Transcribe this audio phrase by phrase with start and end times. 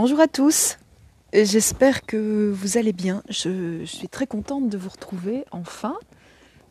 [0.00, 0.78] Bonjour à tous,
[1.32, 3.24] j'espère que vous allez bien.
[3.28, 5.96] Je, suis très contente de vous retrouver enfin.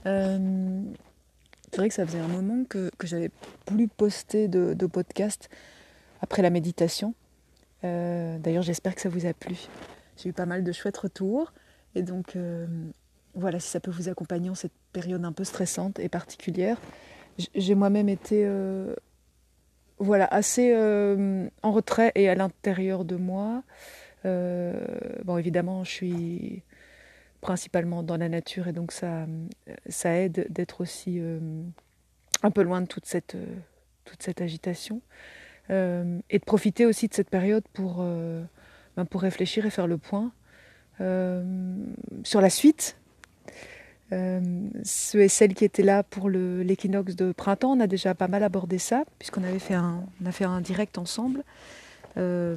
[0.05, 0.81] Euh,
[1.69, 3.29] c'est vrai que ça faisait un moment que, que j'avais
[3.65, 5.49] plus posté de, podcast
[6.21, 7.15] après la méditation.
[7.83, 9.57] Euh, d'ailleurs, j'espère que ça vous a plu.
[10.15, 11.51] J'ai eu pas mal de chouettes retours.
[11.95, 12.65] Et donc, euh,
[13.35, 16.77] voilà, si ça peut vous accompagner en cette période un peu stressante et particulière.
[17.53, 18.49] J'ai moi-même été
[19.99, 23.63] voilà, assez euh, en retrait et à l'intérieur de moi.
[24.25, 24.73] Euh,
[25.23, 26.63] bon, évidemment, je suis
[27.41, 29.25] principalement dans la nature et donc ça,
[30.05, 31.39] aide d'être aussi euh,
[32.43, 33.35] un peu loin de toute cette,
[34.41, 35.01] agitation.
[35.69, 38.03] et de profiter aussi de cette période pour,
[38.95, 40.31] ben, pour réfléchir et faire le point
[42.23, 42.97] sur la suite
[44.13, 48.27] euh, ceux et celles qui étaient là pour l'équinoxe de printemps, on a déjà pas
[48.27, 51.43] mal abordé ça, puisqu'on avait fait un, on a fait un direct ensemble.
[52.15, 52.55] Euh,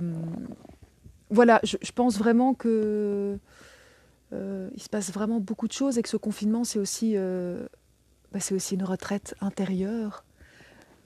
[1.31, 3.39] voilà, je, pense vraiment que
[4.33, 7.17] euh, il se passe vraiment beaucoup de choses et que ce confinement, c'est aussi,
[8.33, 10.25] bah, c'est aussi une retraite intérieure.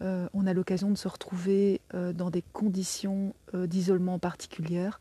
[0.01, 5.01] on a l'occasion de se retrouver dans des conditions d'isolement particulières.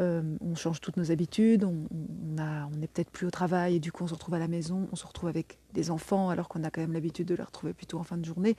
[0.00, 1.86] Euh, on change toutes nos habitudes, on,
[2.76, 4.96] n'est peut-être plus au travail et du coup on se retrouve à la maison, on
[4.96, 7.98] se retrouve avec des enfants alors qu'on a quand même l'habitude de les retrouver plutôt
[7.98, 8.56] en fin de journée.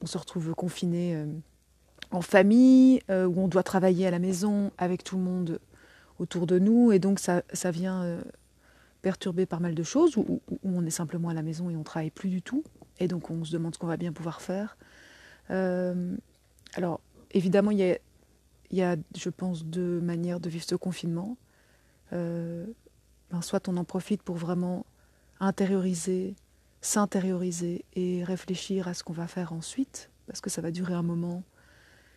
[0.00, 1.26] On se retrouve confiné euh,
[2.12, 5.58] en famille, euh, où on doit travailler à la maison avec tout le monde
[6.18, 8.18] autour de nous et donc ça, vient
[9.02, 12.10] perturber pas mal de choses, où, on est simplement à la maison et on travaille
[12.10, 12.64] plus du tout
[13.00, 14.78] et donc on se demande ce qu'on va bien pouvoir faire.
[15.50, 17.00] alors
[17.32, 17.98] évidemment il y a
[18.70, 21.36] il y a, je pense, deux manières de vivre ce confinement.
[22.12, 22.66] Euh,
[23.30, 24.86] ben, soit on en profite pour vraiment
[25.40, 26.34] intérioriser,
[26.80, 31.02] s'intérioriser et réfléchir à ce qu'on va faire ensuite, parce que ça va durer un
[31.02, 31.42] moment.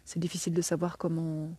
[0.06, 1.50] C'est difficile de savoir comment,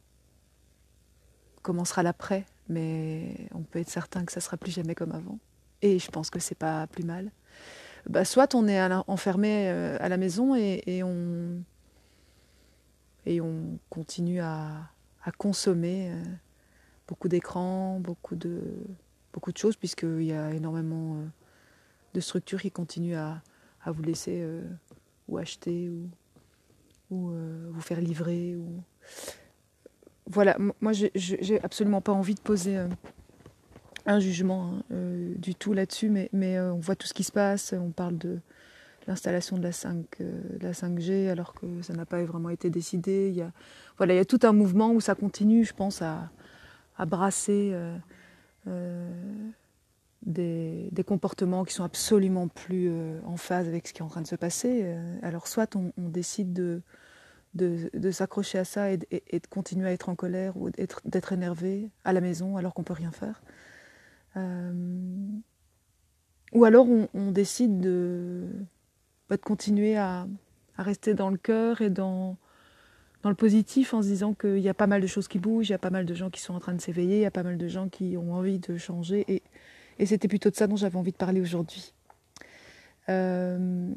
[1.62, 5.38] comment sera l'après, mais on peut être certain que ça sera plus jamais comme avant.
[5.82, 7.30] Et je pense que c'est pas plus mal.
[8.08, 11.62] Bah, soit on est enfermé euh, à la maison et on,
[13.26, 14.90] et on continue à,
[15.38, 16.22] consommer euh,
[17.06, 18.60] beaucoup d'écrans, beaucoup de,
[19.32, 21.24] beaucoup de choses, puisqu'il y a énormément euh,
[22.14, 23.42] de structures qui continuent à,
[23.86, 24.62] vous laisser euh,
[25.28, 26.08] ou acheter ou,
[27.10, 27.32] ou
[27.70, 28.56] vous faire livrer.
[28.56, 28.82] Ou...
[30.26, 32.78] Voilà, moi j'ai absolument pas envie de poser
[34.06, 37.90] un jugement hein, du tout là-dessus, mais on voit tout ce qui se passe, on
[37.90, 38.40] parle de
[39.06, 43.28] l'installation de la 5, euh, 5G alors que ça n'a pas vraiment été décidé.
[43.30, 43.52] Il y a,
[43.96, 46.30] voilà, il y a tout un mouvement où ça continue, je pense, à,
[47.06, 47.96] brasser euh,
[48.68, 49.10] euh,
[50.22, 52.92] des, comportements qui sont absolument plus
[53.24, 54.94] en phase avec ce qui est en train de se passer.
[55.22, 56.82] Alors soit on, décide de,
[57.54, 62.12] de, s'accrocher à ça et, de continuer à être en colère ou d'être énervé à
[62.12, 63.42] la maison alors qu'on peut rien faire.
[66.52, 68.46] ou alors on décide de,
[69.36, 70.26] de continuer à,
[70.78, 72.38] rester dans le cœur et dans,
[73.24, 75.72] le positif en se disant qu'il y a pas mal de choses qui bougent, il
[75.72, 77.30] y a pas mal de gens qui sont en train de s'éveiller, il y a
[77.30, 79.24] pas mal de gens qui ont envie de changer.
[79.28, 79.42] Et,
[80.06, 81.92] c'était plutôt de ça dont j'avais envie de parler aujourd'hui.
[83.10, 83.92] Euh,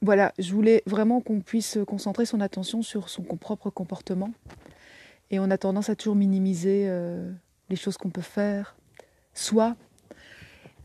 [0.00, 4.30] voilà, je voulais vraiment qu'on puisse concentrer son attention sur son propre comportement.
[5.32, 7.32] Et on a tendance à toujours minimiser euh,
[7.68, 8.76] les choses qu'on peut faire,
[9.34, 9.76] soit.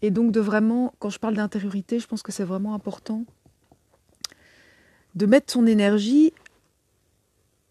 [0.02, 3.26] Et donc de vraiment, quand je parle d'intériorité, je pense que c'est vraiment important
[5.16, 6.34] de mettre son énergie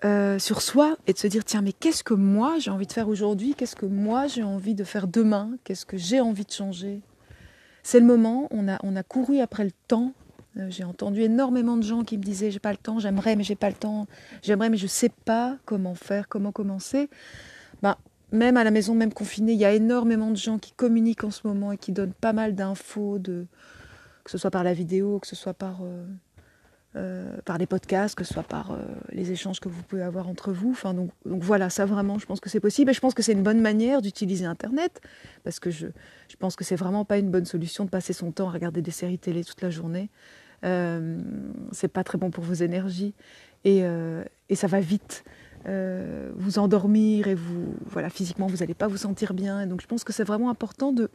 [0.04, 2.92] euh, sur soi et de se dire tiens mais qu'est-ce que moi j'ai envie de
[2.92, 3.54] faire aujourd'hui?
[3.54, 5.50] Qu'est-ce que moi j'ai envie de faire demain?
[5.64, 7.00] Qu'est-ce que j'ai envie de changer?
[7.84, 8.48] C'est le moment.
[8.50, 10.12] On a couru après le temps.
[10.58, 13.44] Euh, j'ai entendu énormément de gens qui me disaient j'ai pas le temps j'aimerais mais
[13.44, 14.06] j'ai pas le temps.
[14.42, 17.08] J'aimerais mais je sais pas comment faire comment commencer.
[17.82, 17.96] Ben,
[18.32, 21.30] même à la maison même confinée il y a énormément de gens qui communiquent en
[21.30, 23.46] ce moment et qui donnent pas mal d'infos de
[24.24, 26.04] que ce soit par la vidéo que ce soit par euh,
[26.94, 30.28] euh, par les podcasts, que ce soit par euh, les échanges que vous pouvez avoir
[30.28, 30.72] entre vous.
[30.72, 32.90] Enfin, donc, voilà, ça vraiment, je pense que c'est possible.
[32.90, 35.00] Et je pense que c'est une bonne manière d'utiliser Internet,
[35.42, 35.86] parce que je,
[36.28, 38.82] je pense que c'est vraiment pas une bonne solution de passer son temps à regarder
[38.82, 40.10] des séries télé toute la journée.
[40.64, 41.18] Euh,
[41.72, 43.14] c'est pas très bon pour vos énergies
[43.64, 43.82] et,
[44.48, 45.24] et ça va vite.
[45.66, 49.86] vous endormir et vous voilà physiquement vous n'allez pas vous sentir bien et donc je
[49.86, 51.10] pense que c'est vraiment important de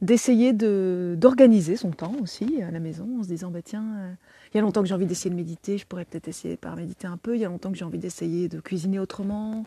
[0.00, 4.12] d'essayer d'organiser son temps aussi à la maison en se disant bah tiens euh,
[4.52, 6.76] il y a longtemps que j'ai envie d'essayer de méditer je pourrais peut-être essayer par
[6.76, 7.34] méditer un peu.
[7.34, 9.64] Il y a longtemps que j'ai envie d'essayer de cuisiner autrement.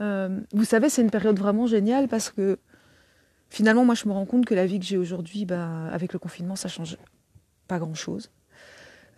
[0.00, 2.58] Euh, vous savez c'est une période vraiment géniale parce que
[3.50, 6.20] finalement moi je me rends compte que la vie que j'ai aujourd'hui bah, avec le
[6.20, 6.96] confinement ça change
[7.66, 8.30] pas grand chose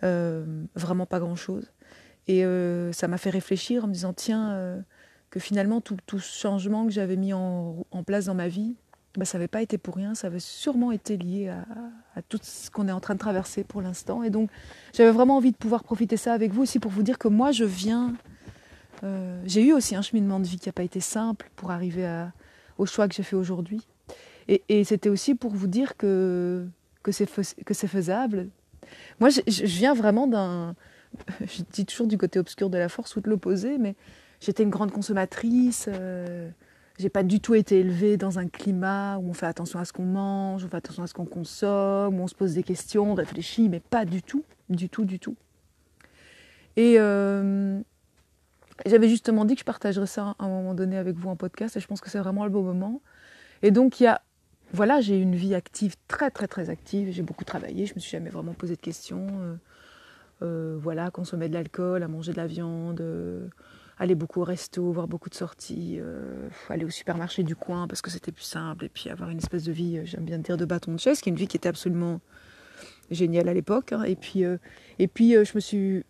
[0.03, 1.71] euh, vraiment pas grand chose
[2.27, 2.43] et
[2.93, 4.83] ça m'a fait réfléchir en me disant tiens
[5.31, 8.75] que finalement tout, tout ce changement que j'avais mis en, en, place dans ma vie,
[9.17, 11.49] bah, ça n'avait pas été pour rien, ça avait sûrement été lié
[12.15, 14.23] à, tout ce qu'on est en train de traverser pour l'instant.
[14.23, 14.49] Et donc
[14.93, 17.51] j'avais vraiment envie de pouvoir profiter ça avec vous aussi pour vous dire que moi
[17.51, 18.13] je viens...
[19.03, 22.25] Euh, j'ai eu aussi un cheminement de vie qui n'a pas été simple pour arriver
[22.77, 23.87] au choix que j'ai fait aujourd'hui.
[24.47, 26.67] Et, c'était aussi pour vous dire que,
[27.03, 27.25] que c'est
[27.87, 28.49] faisable.
[29.19, 30.75] Moi, je, je viens vraiment d'un...
[31.41, 33.95] Je dis toujours du côté obscur de la force ou de l'opposé, mais
[34.39, 35.87] j'étais une grande consommatrice.
[35.89, 36.49] Euh,
[37.01, 39.91] j'ai pas du tout été élevée dans un climat où on fait attention à ce
[39.91, 43.11] qu'on mange, on fait attention à ce qu'on consomme, où on se pose des questions,
[43.11, 45.35] on réfléchit, mais pas du tout, du tout, du tout.
[46.77, 47.79] Et euh,
[48.85, 51.75] j'avais justement dit que je partagerais ça à un moment donné avec vous en podcast,
[51.75, 53.01] et je pense que c'est vraiment le bon moment.
[53.63, 54.21] Et donc il y a,
[54.71, 57.11] voilà, j'ai une vie active, très très très active.
[57.11, 59.27] J'ai beaucoup travaillé, je me suis jamais vraiment posé de questions.
[59.41, 59.55] Euh,
[60.43, 63.01] euh, voilà, consommer de l'alcool, à manger de la viande.
[64.01, 67.87] Euh, aller beaucoup au resto, voir beaucoup de sorties, euh, aller au supermarché du coin
[67.87, 70.57] parce que c'était plus simple, et puis avoir une espèce de vie, j'aime bien dire,
[70.57, 72.19] de bâton de chaise, qui est une vie qui était absolument
[73.11, 73.93] géniale à l'époque.
[73.93, 74.03] Hein.
[74.03, 74.57] Et puis, euh,
[74.99, 76.03] et puis euh, je me suis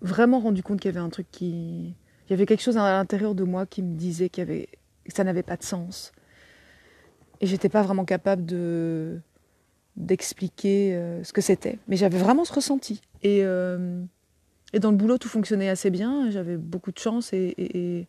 [0.00, 1.94] vraiment rendu compte qu'il y avait un truc qui...
[2.26, 4.68] Il y avait quelque chose à l'intérieur de moi qui me disait y avait...
[5.04, 6.12] que ça n'avait pas de sens.
[7.40, 9.20] Et j'étais pas vraiment capable de
[9.96, 11.78] d'expliquer ce que c'était.
[11.86, 13.00] Mais j'avais vraiment ce ressenti.
[13.22, 13.44] Et...
[14.74, 16.30] Et dans le boulot, tout fonctionnait assez bien.
[16.30, 18.08] J'avais beaucoup de chance et,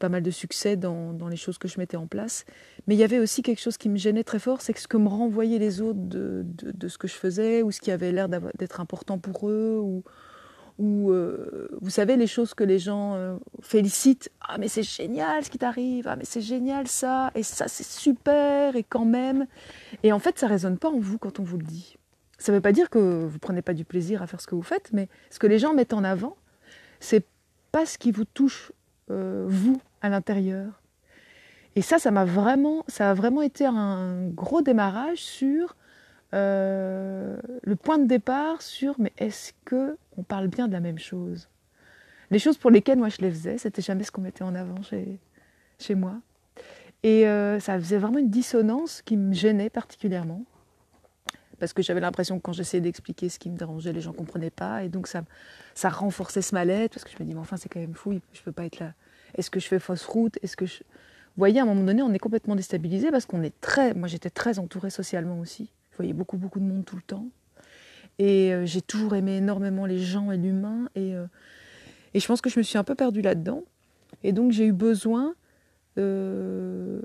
[0.00, 2.44] pas mal de succès dans, les choses que je mettais en place.
[2.88, 4.88] Mais il y avait aussi quelque chose qui me gênait très fort, c'est que ce
[4.88, 8.28] que me renvoyaient les autres de, ce que je faisais, ou ce qui avait l'air
[8.28, 10.02] d'être important pour eux,
[10.78, 14.32] ou, euh, vous savez, les choses que les gens euh, félicitent.
[14.40, 17.86] Ah, mais c'est génial ce qui t'arrive, ah, mais c'est génial ça, et ça c'est
[17.86, 19.46] super, et quand même.
[20.02, 21.96] Et en fait, ça résonne pas en vous quand on vous le dit.
[22.44, 24.54] Ça ne veut pas dire que vous prenez pas du plaisir à faire ce que
[24.54, 26.36] vous faites, mais ce que les gens mettent en avant,
[27.00, 27.24] c'est
[27.72, 28.70] pas ce qui vous touche
[29.10, 30.82] euh, vous à l'intérieur.
[31.74, 35.74] Et ça, ça m'a vraiment, ça a vraiment été un gros démarrage sur
[36.34, 40.98] euh, le point de départ sur mais est-ce que on parle bien de la même
[40.98, 41.48] chose?
[42.30, 44.82] Les choses pour lesquelles moi je les faisais, c'était jamais ce qu'on mettait en avant
[44.82, 45.18] chez,
[45.78, 46.16] chez moi.
[47.04, 50.44] Et euh, ça faisait vraiment une dissonance qui me gênait particulièrement
[51.58, 54.16] parce que j'avais l'impression que quand j'essayais d'expliquer ce qui me dérangeait, les gens ne
[54.16, 54.84] comprenaient pas.
[54.84, 55.22] Et donc, ça,
[55.74, 58.12] ça renforçait ce mal-être, parce que je me dis, mais enfin, c'est quand même fou,
[58.32, 58.92] je ne peux pas être là.
[59.36, 60.38] Est-ce que je fais fausse route?
[60.42, 60.78] Est-ce que je...
[60.78, 63.92] Vous voyez, à un moment donné, on est complètement déstabilisé parce qu'on est très.
[63.94, 65.70] Moi, j'étais très entourée socialement aussi.
[65.90, 67.26] Je voyais beaucoup, beaucoup de monde tout le temps.
[68.20, 70.88] Et euh, j'ai toujours aimé énormément les gens et l'humain.
[70.94, 71.26] Et, euh,
[72.14, 73.64] et je pense que je me suis un peu perdue là-dedans.
[74.22, 75.34] Et donc, j'ai eu besoin.
[75.98, 77.00] Euh,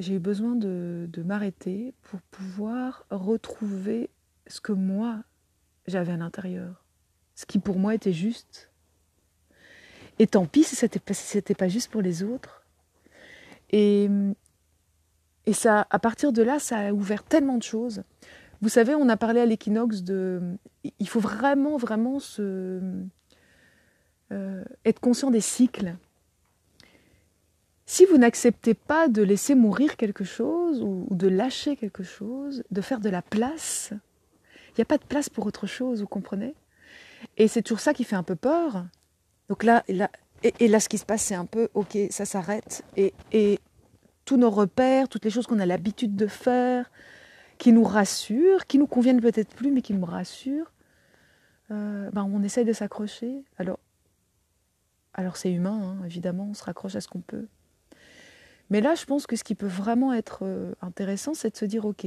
[0.00, 4.10] j'ai eu besoin de, de m'arrêter pour pouvoir retrouver
[4.46, 5.22] ce que moi
[5.86, 6.84] j'avais à l'intérieur,
[7.34, 8.70] ce qui pour moi était juste.
[10.18, 12.64] Et tant pis si c'était pas, si pas juste pour les autres.
[13.70, 14.08] Et,
[15.46, 18.02] et ça, à partir de là, ça a ouvert tellement de choses.
[18.60, 20.42] Vous savez, on a parlé à l'équinoxe de.
[20.98, 22.80] Il faut vraiment, vraiment se,
[24.32, 25.94] euh, être conscient des cycles.
[27.92, 32.82] Si vous n'acceptez pas de laisser mourir quelque chose ou, de lâcher quelque chose, de
[32.82, 33.90] faire de la place,
[34.68, 36.54] il n'y a pas de place pour autre chose, vous comprenez?
[37.36, 38.84] Et c'est toujours ça qui fait un peu peur.
[39.48, 40.08] Donc là, là
[40.44, 42.84] et, là, ce qui se passe, c'est un peu, ok, ça s'arrête.
[42.96, 43.58] Et, et,
[44.24, 46.92] tous nos repères, toutes les choses qu'on a l'habitude de faire,
[47.58, 50.70] qui nous rassurent, qui nous conviennent peut-être plus, mais qui nous rassurent,
[51.72, 53.42] euh, ben on essaye de s'accrocher.
[53.58, 53.80] Alors,
[55.12, 57.48] alors c'est humain, hein, évidemment, on se raccroche à ce qu'on peut.
[58.70, 61.64] Mais là, je pense que ce qui peut vraiment être euh, intéressant, c'est de se
[61.64, 62.06] dire, OK,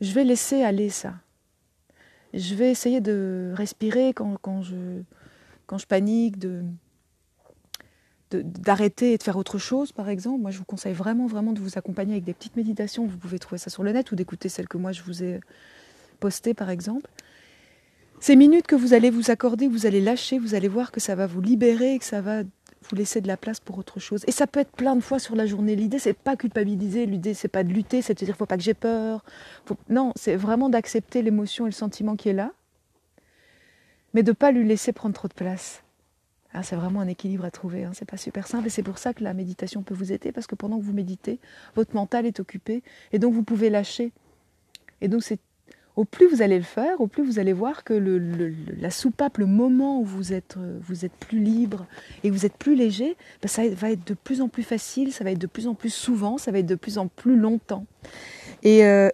[0.00, 1.14] je vais laisser aller ça.
[2.34, 5.02] Je vais essayer de respirer quand, je,
[5.86, 6.36] panique,
[8.30, 10.40] d'arrêter et de faire autre chose, par exemple.
[10.40, 13.06] Moi, je vous conseille vraiment, vraiment de vous accompagner avec des petites méditations.
[13.06, 15.40] Vous pouvez trouver ça sur le net ou d'écouter celles que moi, je vous ai
[16.20, 17.10] postées, par exemple.
[18.20, 21.14] Ces minutes que vous allez vous accorder, vous allez lâcher, vous allez voir que ça
[21.14, 22.42] va vous libérer, que ça va
[22.88, 24.24] vous laissez de la place pour autre chose.
[24.26, 25.76] Et ça peut être plein de fois sur la journée.
[25.76, 28.62] L'idée, c'est pas culpabiliser, l'idée, c'est pas de lutter, c'est de dire, faut pas que
[28.62, 29.24] j'ai peur.
[29.88, 32.52] Non, c'est vraiment d'accepter l'émotion et le sentiment qui est là,
[34.14, 35.82] mais de pas lui laisser prendre trop de place.
[36.54, 37.92] Ah, c'est vraiment un équilibre à trouver, hein.
[37.94, 40.46] c'est pas super simple et c'est pour ça que la méditation peut vous aider parce
[40.46, 41.40] que pendant que vous méditez,
[41.74, 44.12] votre mental est occupé et donc vous pouvez lâcher.
[45.00, 45.40] Et donc c'est
[45.96, 48.18] au plus vous allez le faire, au plus vous allez voir que le,
[48.78, 51.86] la soupape, le moment où vous êtes, vous êtes plus libre
[52.24, 55.24] et vous êtes plus léger, ben ça va être de plus en plus facile, ça
[55.24, 57.84] va être de plus en plus souvent, ça va être de plus en plus longtemps.
[58.62, 59.10] Et, euh,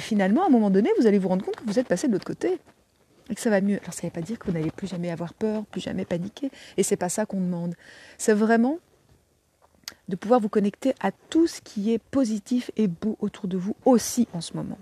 [0.00, 2.12] finalement, à un moment donné, vous allez vous rendre compte que vous êtes passé de
[2.12, 2.58] l'autre côté.
[3.28, 3.78] et que ça va mieux.
[3.82, 6.04] Alors ça ne veut pas dire que vous n'allez plus jamais avoir peur, plus jamais
[6.04, 6.50] paniquer.
[6.76, 7.74] Et c'est pas ça qu'on demande.
[8.18, 8.78] C'est vraiment
[10.08, 13.74] de pouvoir vous connecter à tout ce qui est positif et beau autour de vous
[13.84, 14.78] aussi en ce moment.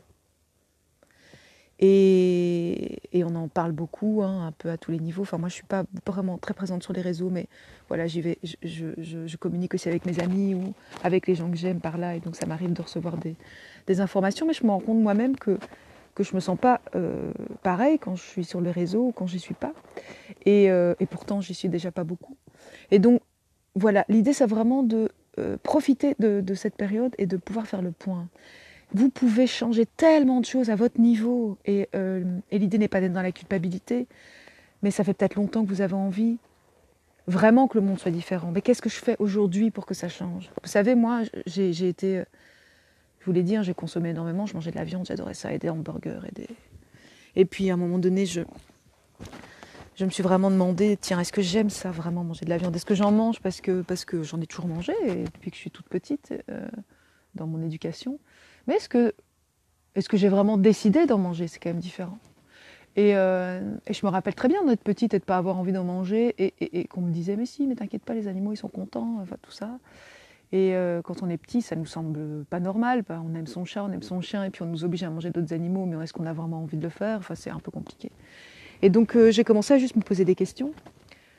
[1.81, 5.23] Et, on en parle beaucoup, hein, un peu à tous les niveaux.
[5.23, 7.47] Enfin, moi, je ne suis pas vraiment très présente sur les réseaux, mais
[7.89, 8.23] voilà, j'y
[8.63, 12.15] je, communique aussi avec mes amis ou avec les gens que j'aime par là.
[12.17, 15.59] Et donc, ça m'arrive de recevoir des, informations, mais je me rends compte moi-même que,
[16.15, 19.13] que je ne me sens pas euh, pareil quand je suis sur les réseaux ou
[19.13, 19.73] quand je n'y suis pas.
[20.45, 22.37] Et, euh, et pourtant, j'y suis déjà pas beaucoup.
[22.91, 23.21] Et donc,
[23.75, 27.91] voilà, l'idée, c'est vraiment de euh, profiter de, cette période et de pouvoir faire le
[27.91, 28.29] point.
[28.95, 31.59] Vous pouvez changer tellement de choses à votre niveau.
[31.67, 32.23] Et, euh,
[32.53, 34.07] l'idée n'est pas d'être dans la culpabilité,
[34.83, 36.39] mais ça fait peut-être longtemps que vous avez envie
[37.27, 38.53] vraiment que le monde soit différent.
[38.53, 40.49] Mais qu'est-ce que je fais aujourd'hui pour que ça change?
[40.63, 42.25] Vous savez, moi, j'ai été, euh,
[43.19, 45.53] je vous l'ai dit, hein, j'ai consommé énormément, je mangeais de la viande, j'adorais ça,
[45.53, 46.49] et des hamburgers, et des...
[47.37, 48.43] Et puis à un moment donné, je,
[49.97, 52.77] je me suis vraiment demandé, tiens, est-ce que j'aime ça vraiment manger de la viande?
[52.77, 53.41] Est-ce que j'en mange?
[53.41, 54.93] Parce que, parce que j'en ai toujours mangé
[55.35, 56.69] depuis que je suis toute petite euh,
[57.35, 58.21] dans mon éducation
[58.67, 59.15] Mais est-ce que,
[59.95, 61.49] est que j'ai vraiment décidé d'en manger?
[61.49, 62.19] C'est quand même différent.
[62.97, 65.73] Euh, et, je me rappelle très bien d'être petite et de ne pas avoir envie
[65.73, 68.69] d'en manger et, qu'on me disait, mais si, mais t'inquiète pas, les animaux, ils sont
[68.69, 69.79] contents, enfin tout ça.
[70.53, 73.03] Et euh, quand on est petit, ça nous semble pas normal.
[73.09, 75.31] On aime son chat, on aime son chien, et puis on nous oblige à manger
[75.31, 77.19] d'autres animaux, mais est-ce qu'on a vraiment envie de le faire?
[77.19, 78.11] Enfin, c'est un peu compliqué.
[78.83, 80.73] Et donc euh, j'ai commencé à juste me poser des questions,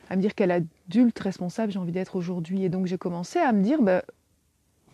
[0.09, 2.63] à me dire quel adulte responsable j'ai envie d'être aujourd'hui.
[2.63, 4.03] Et donc j'ai commencé à me dire, bah,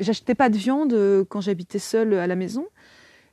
[0.02, 2.68] j'achetais pas de viande euh, quand j'habitais seule à la maison,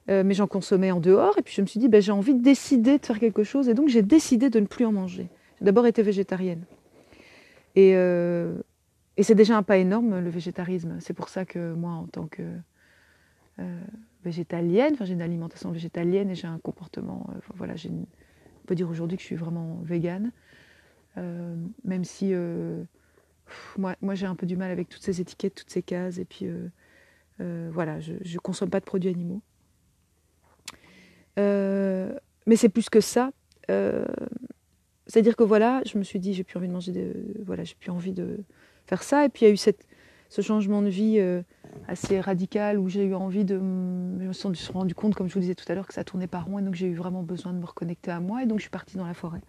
[0.09, 1.37] euh, mais j'en consommais en dehors.
[1.39, 3.69] Et puis je me suis dit, bah, j'ai envie de décider de faire quelque chose.
[3.69, 5.29] Et donc j'ai décidé de ne plus en manger.
[5.59, 6.65] J'ai d'abord été végétarienne.
[7.75, 10.97] Et, et c'est déjà un pas énorme, le végétarisme.
[10.99, 12.43] C'est pour ça que moi, en tant que
[14.25, 18.07] végétalienne, enfin, j'ai une alimentation végétalienne et j'ai un comportement, voilà, j'ai une,
[18.69, 20.31] peut dire aujourd'hui que je suis vraiment végane,
[21.17, 22.85] euh, même si euh,
[23.76, 26.47] moi, j'ai un peu du mal avec toutes ces étiquettes, toutes ces cases, et puis
[27.40, 29.43] euh, voilà, je ne consomme pas de produits animaux.
[31.37, 33.31] mais c'est plus que ça.
[33.69, 37.14] C'est-à-dire que voilà, je me suis dit, j'ai plus envie de manger, de,
[37.45, 38.45] voilà, j'ai plus envie de
[38.87, 39.25] faire ça.
[39.25, 39.57] Et puis il y a eu
[40.28, 41.21] ce changement de vie
[41.87, 43.57] assez radical où j'ai eu envie de.
[43.59, 46.26] Je me suis rendu compte, comme je vous disais tout à l'heure, que ça tournait
[46.26, 48.59] pas rond et donc j'ai eu vraiment besoin de me reconnecter à moi et donc
[48.59, 49.40] je suis partie dans la forêt.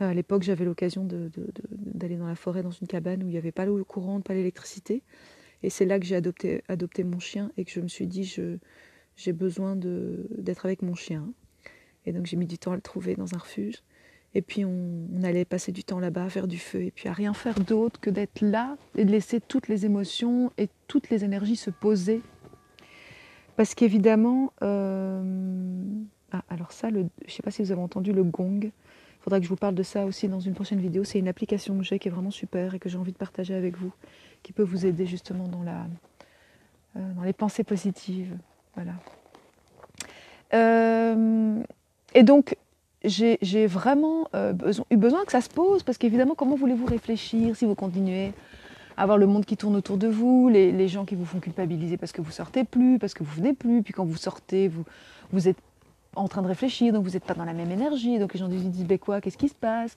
[0.00, 3.38] Euh, à l'époque, j'avais l'occasion d'aller dans la forêt, dans une cabane où il n'y
[3.38, 5.02] avait pas l'eau courante, pas l'électricité.
[5.62, 8.24] Et c'est là que j'ai adopté, mon chien et que je me suis dit,
[9.16, 11.28] j'ai besoin d'être avec mon chien.
[12.06, 13.82] Et donc j'ai mis du temps à le trouver dans un refuge.
[14.34, 17.34] Et puis on, allait passer du temps là-bas, faire du feu, et puis à rien
[17.34, 21.56] faire d'autre que d'être là et de laisser toutes les émotions et toutes les énergies
[21.56, 22.22] se poser.
[23.56, 25.22] Parce qu'évidemment, euh,
[26.32, 28.70] ah, alors ça, je ne sais pas si vous avez entendu le gong.
[29.20, 31.04] Il faudra que je vous parle de ça aussi dans une prochaine vidéo.
[31.04, 33.54] C'est une application que j'ai qui est vraiment super et que j'ai envie de partager
[33.54, 33.92] avec vous,
[34.42, 35.86] qui peut vous aider justement dans, la,
[36.96, 38.34] euh, dans les pensées positives.
[38.74, 38.92] Voilà.
[40.54, 41.62] Euh,
[42.14, 42.56] et donc,
[43.04, 44.54] j'ai vraiment euh,
[44.90, 48.32] eu besoin que ça se pose, parce qu'évidemment, comment voulez-vous réfléchir si vous continuez
[48.96, 51.98] à avoir le monde qui tourne autour de vous, les, gens qui vous font culpabiliser
[51.98, 54.84] parce que vous sortez plus, parce que vous venez plus, puis quand vous sortez, vous,
[55.30, 55.58] vous êtes
[56.16, 58.48] en train de réfléchir, donc vous n'êtes pas dans la même énergie, donc les gens
[58.48, 59.96] vous disent, bah quoi, qu'est-ce qui se passe?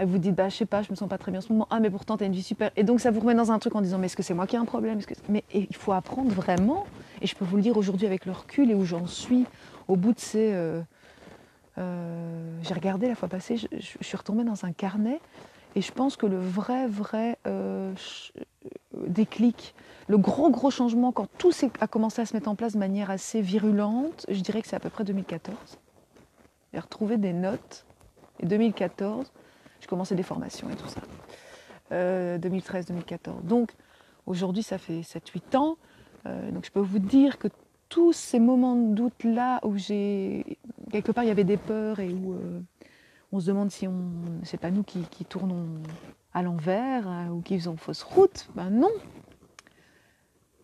[0.00, 1.52] Et vous dites, bah, je sais pas, je me sens pas très bien en ce
[1.52, 1.68] moment.
[1.70, 2.70] Ah, mais pourtant, tu as une vie super.
[2.76, 4.46] Et donc, ça vous remet dans un truc en disant, mais est-ce que c'est moi
[4.46, 4.98] qui ai un problème?
[5.28, 6.86] Mais il faut apprendre vraiment,
[7.20, 9.46] et je peux vous le dire aujourd'hui avec le recul et où j'en suis,
[9.88, 10.52] au bout de ces.
[10.52, 10.80] Euh,
[11.78, 15.20] euh, j'ai regardé la fois passée, je, suis retombée dans un carnet
[15.74, 17.94] et je pense que le vrai, vrai euh,
[19.06, 19.74] déclic,
[20.08, 23.10] le gros, gros changement, quand tout a commencé à se mettre en place de manière
[23.10, 25.56] assez virulente, je dirais que c'est à peu près 2014.
[26.72, 27.84] J'ai retrouvé des notes
[28.40, 29.32] et 2014,
[29.80, 31.00] j'ai commencé des formations et tout ça.
[31.90, 33.28] 2013-2014.
[33.28, 33.72] Euh, donc
[34.26, 35.76] aujourd'hui, ça fait 7-8 ans.
[36.24, 37.48] donc je peux vous dire que
[37.92, 40.56] tous ces moments de doute là où j'ai
[40.90, 42.60] quelque part il y avait des peurs et où euh,
[43.32, 44.10] on se demande si on
[44.44, 45.66] c'est pas nous qui, tournons
[46.32, 48.88] à l'envers euh, ou qui faisons fausse route ben non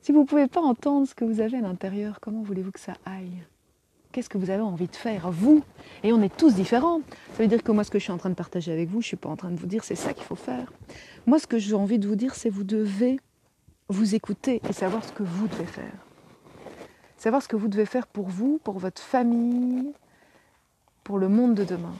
[0.08, 2.80] si vous ne pouvez pas entendre ce que vous avez à l'intérieur comment voulez-vous que
[2.80, 3.42] ça aille?
[4.10, 5.62] Qu'est-ce que vous avez envie de faire vous?
[6.02, 7.02] Et on est tous différents.
[7.34, 9.02] Ça veut dire que moi ce que je suis en train de partager avec vous
[9.02, 10.72] je suis pas en train de vous dire c'est ça qu'il faut faire.
[11.26, 13.20] Moi ce que j'ai envie de vous dire c'est vous devez
[13.90, 15.92] vous écouter et savoir ce que vous devez faire.
[17.18, 19.92] Savoir ce que vous devez faire pour vous, pour votre famille,
[21.04, 21.94] pour le monde de demain.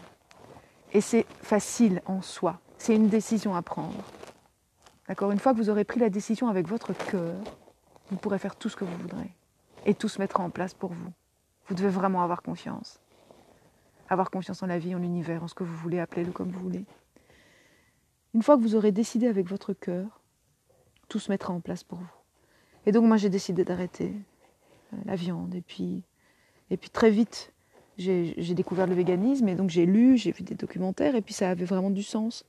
[0.94, 4.02] Et c'est facile en soi, c'est une décision à prendre.
[5.08, 5.30] D'accord?
[5.30, 7.34] Une fois que vous aurez pris la décision avec votre cœur,
[8.10, 9.34] vous pourrez faire tout ce que vous voudrez
[9.86, 11.12] et tout se mettra en place pour vous.
[11.66, 13.00] Vous devez vraiment avoir confiance.
[14.10, 16.60] avoir confiance en la vie, en l'univers, en ce que vous voulez, appelez-le comme vous
[16.60, 16.86] voulez.
[18.34, 20.22] Une fois que vous aurez décidé avec votre cœur,
[21.08, 22.10] tout se mettra en place pour vous.
[22.86, 24.14] Et donc moi j'ai décidé d'arrêter
[24.92, 25.54] euh, la viande.
[25.54, 26.02] Et puis,
[26.70, 27.52] et puis très vite,
[27.98, 31.50] j'ai découvert le véganisme et donc j'ai lu, j'ai vu des documentaires et puis ça
[31.50, 32.44] avait vraiment du sens.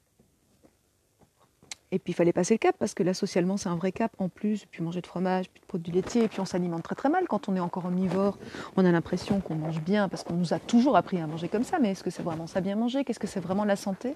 [1.92, 4.12] Et puis il fallait passer le cap parce que là socialement c'est un vrai cap
[4.20, 6.96] en plus, puis manger de fromage, puis de produits laitiers, et puis on s'alimente très
[6.96, 8.38] très mal quand on est encore omnivore.
[8.78, 11.64] On a l'impression qu'on mange bien parce qu'on nous a toujours appris à manger comme
[11.64, 13.04] ça, mais est-ce que c'est vraiment ça bien manger?
[13.04, 14.16] Qu'est-ce que c'est vraiment la santé?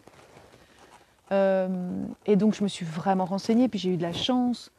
[1.31, 1.67] Euh,
[2.25, 4.71] Et donc je me suis vraiment renseignée, puis j'ai eu de la chance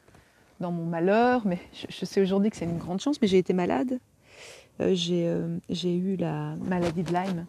[0.61, 3.53] dans mon malheur, mais je, sais aujourd'hui que c'est une grande chance, mais j'ai été
[3.53, 3.99] malade.
[4.81, 7.47] Euh, euh, j'ai eu la maladie de Lyme.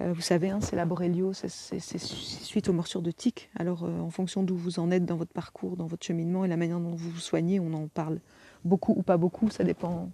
[0.00, 3.50] Euh, vous savez, hein, c'est la borrélio, c'est suite aux morsures de tiques.
[3.58, 6.56] Alors, en fonction d'où vous en êtes dans votre parcours, dans votre cheminement et la
[6.56, 8.20] manière dont vous vous soignez, on en parle
[8.64, 10.10] beaucoup ou pas beaucoup, ça dépend.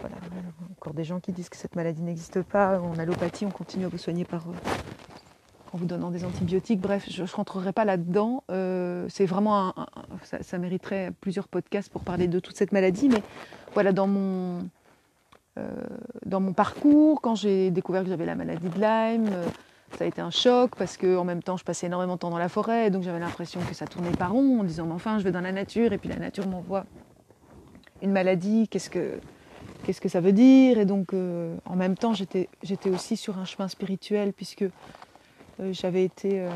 [0.00, 0.16] Voilà,
[0.76, 2.80] encore des gens qui disent que cette maladie n'existe pas.
[2.80, 4.46] En allopathie, on continue à vous soigner par
[5.72, 6.80] en vous donnant des antibiotiques.
[6.80, 8.44] Bref, je ne rentrerai pas là-dedans.
[8.50, 9.86] Euh, c'est vraiment un,
[10.22, 13.08] ça, mériterait plusieurs podcasts pour parler de toute cette maladie.
[13.08, 13.22] Mais
[13.72, 14.62] voilà, dans mon, euh,
[16.24, 19.46] dans mon parcours, quand j'ai découvert que j'avais la maladie de Lyme, euh,
[19.98, 22.38] ça a été un choc parce qu'en même temps, je passais énormément de temps dans
[22.38, 22.90] la forêt.
[22.90, 25.42] donc j'avais l'impression que ça tournait pas rond en disant, mais enfin, je vais dans
[25.42, 26.86] la nature et puis la nature m'envoie
[28.00, 28.68] une maladie.
[28.68, 29.20] Qu'est-ce que
[29.84, 30.78] qu'est-ce que ça veut dire?
[30.78, 34.64] Et donc, en même temps, j'étais aussi sur un chemin spirituel puisque
[35.60, 36.50] euh, j'avais été euh,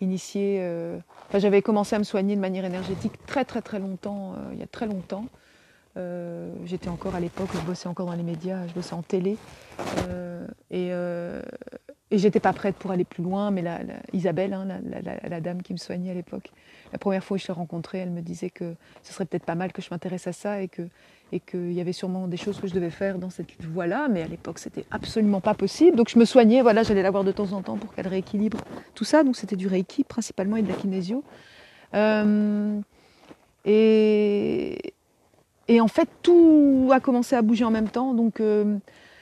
[0.00, 4.34] initiée, euh, enfin, j'avais commencé à me soigner de manière énergétique très très très longtemps,
[4.52, 5.26] il y a très longtemps.
[6.64, 9.36] J'étais encore à l'époque, je bossais encore dans les médias, je bossais en télé.
[10.70, 10.92] et,
[12.12, 13.80] et j'étais pas prête pour aller plus loin, mais la,
[14.12, 14.66] Isabelle, hein,
[15.24, 16.52] la, dame qui me soignait à l'époque,
[16.92, 19.54] la première fois que je l'ai rencontrée, elle me disait que ce serait peut-être pas
[19.54, 20.82] mal que je m'intéresse à ça et que
[21.32, 24.20] et qu'il y avait sûrement des choses que je devais faire dans cette voie-là, mais
[24.20, 25.96] à l'époque c'était absolument pas possible.
[25.96, 28.58] Donc je me soignais, voilà, j'allais la voir de temps en temps pour qu'elle rééquilibre
[28.94, 29.24] tout ça.
[29.24, 31.24] Donc c'était du Reiki principalement et de la kinésio.
[31.94, 32.78] Euh,
[33.64, 34.94] et,
[35.68, 38.14] et, en fait tout a commencé à bouger en même temps.
[38.14, 38.76] Donc euh,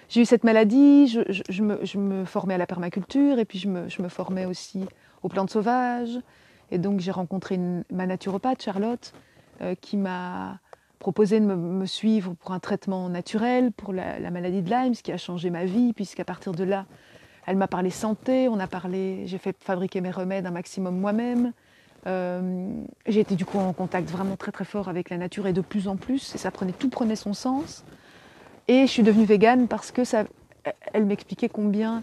[0.08, 4.46] j'ai eu cette maladie, je, me, formais à la permaculture et puis je me, formais
[4.46, 4.84] aussi
[5.22, 6.18] aux plantes sauvages.
[6.70, 7.58] Et donc j'ai rencontré
[7.90, 9.12] ma naturopathe, Charlotte,
[9.62, 10.58] euh, qui m'a
[11.00, 15.12] proposé de me, suivre pour un traitement naturel pour la, maladie de Lyme, ce qui
[15.12, 16.86] a changé ma vie, puisqu'à partir de là,
[17.46, 21.52] elle m'a parlé santé, on a parlé, j'ai fait fabriquer mes remèdes un maximum moi-même.
[22.06, 25.52] Euh, j'ai été du coup en contact vraiment très très fort avec la nature et
[25.52, 27.84] de plus en plus, et ça prenait tout prenait son sens.
[28.68, 30.24] Et je suis devenue végane parce que ça,
[30.92, 32.02] elle m'expliquait combien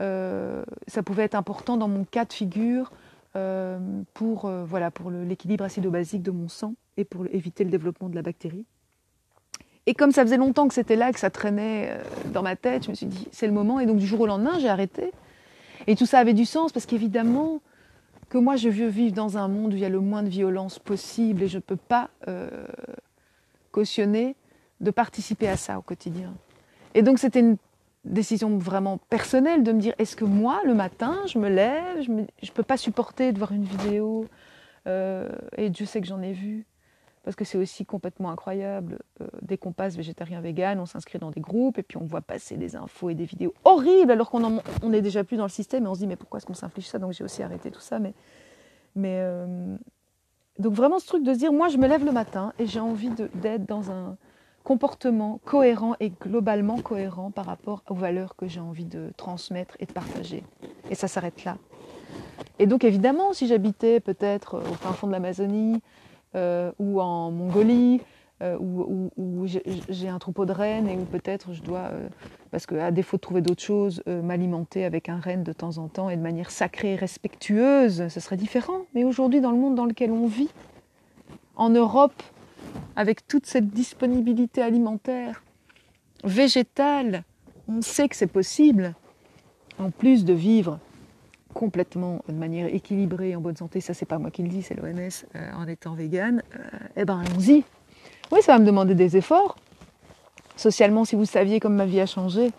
[0.00, 2.90] euh, ça pouvait être important dans mon cas de figure
[3.36, 3.78] euh,
[4.14, 8.22] pour, voilà, pour l'équilibre acido-basique de mon sang et pour éviter le développement de la
[8.22, 8.64] bactérie.
[9.88, 11.96] Et comme ça faisait longtemps que c'était là, que ça traînait
[12.32, 13.78] dans ma tête, je me suis dit, c'est le moment.
[13.78, 15.12] Et donc du jour au lendemain, j'ai arrêté.
[15.86, 17.60] Et tout ça avait du sens parce qu'évidemment,
[18.28, 20.28] que moi je veux vivre dans un monde où il y a le moins de
[20.28, 22.66] violence possible et je ne peux pas euh,
[23.70, 24.36] cautionner
[24.80, 26.34] de participer à ça au quotidien.
[26.94, 27.56] Et donc c'était une
[28.04, 32.10] décision vraiment personnelle de me dire, est-ce que moi, le matin, je me lève, je
[32.10, 34.26] ne peux pas supporter de voir une vidéo,
[34.86, 36.64] euh, et Dieu sait que j'en ai vu
[37.26, 39.00] parce que c'est aussi complètement incroyable.
[39.20, 42.20] Euh, dès qu'on passe végétarien vegan, on s'inscrit dans des groupes et puis on voit
[42.20, 45.48] passer des infos et des vidéos horribles alors qu'on on est déjà plus dans le
[45.48, 47.00] système et on se dit mais pourquoi est-ce qu'on s'inflige ça?
[47.00, 47.98] Donc j'ai aussi arrêté tout ça.
[47.98, 48.14] Mais,
[49.04, 49.76] euh,
[50.60, 52.78] donc vraiment ce truc de se dire moi je me lève le matin et j'ai
[52.78, 54.16] envie d'être dans un
[54.62, 59.86] comportement cohérent et globalement cohérent par rapport aux valeurs que j'ai envie de transmettre et
[59.86, 60.44] de partager.
[60.90, 61.58] Et ça s'arrête là.
[62.60, 68.00] Et donc évidemment, si j'habitais peut-être au fin fond de l'Amazonie, euh, ou en Mongolie,
[68.42, 69.46] euh, où,
[69.88, 72.06] j'ai un troupeau de rennes et où peut-être je dois, euh,
[72.50, 76.10] parce qu'à défaut de trouver d'autres choses, m'alimenter avec un renne de temps en temps
[76.10, 78.82] et de manière sacrée et respectueuse, ce serait différent.
[78.94, 80.50] Mais aujourd'hui, dans le monde dans lequel on vit,
[81.56, 82.22] en Europe,
[82.94, 85.42] avec toute cette disponibilité alimentaire,
[86.22, 87.24] végétale,
[87.68, 88.94] on sait que c'est possible,
[89.78, 90.78] en plus de vivre
[91.56, 94.74] complètement de manière équilibrée, en bonne santé, ça c'est pas moi qui le dis, c'est
[94.74, 96.58] l'OMS, euh, en étant vegan, euh,
[96.96, 97.64] eh ben allons-y.
[98.30, 99.56] Oui, ça va me demander des efforts.
[100.56, 102.50] Socialement, si vous saviez comme ma vie a changé,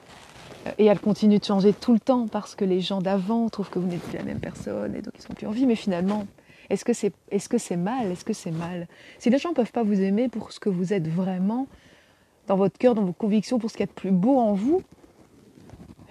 [0.66, 3.70] euh, et elle continue de changer tout le temps parce que les gens d'avant trouvent
[3.70, 5.76] que vous n'êtes plus la même personne et donc ils sont plus en vie, mais
[5.76, 6.26] finalement,
[6.72, 8.12] est-ce que c'est est -ce c'est mal?
[8.12, 8.88] Est-ce que c'est mal?
[9.20, 11.68] Si les gens ne peuvent pas vous aimer pour ce que vous êtes vraiment,
[12.48, 14.82] dans votre cœur, dans vos convictions, pour ce qui est de plus beau en vous,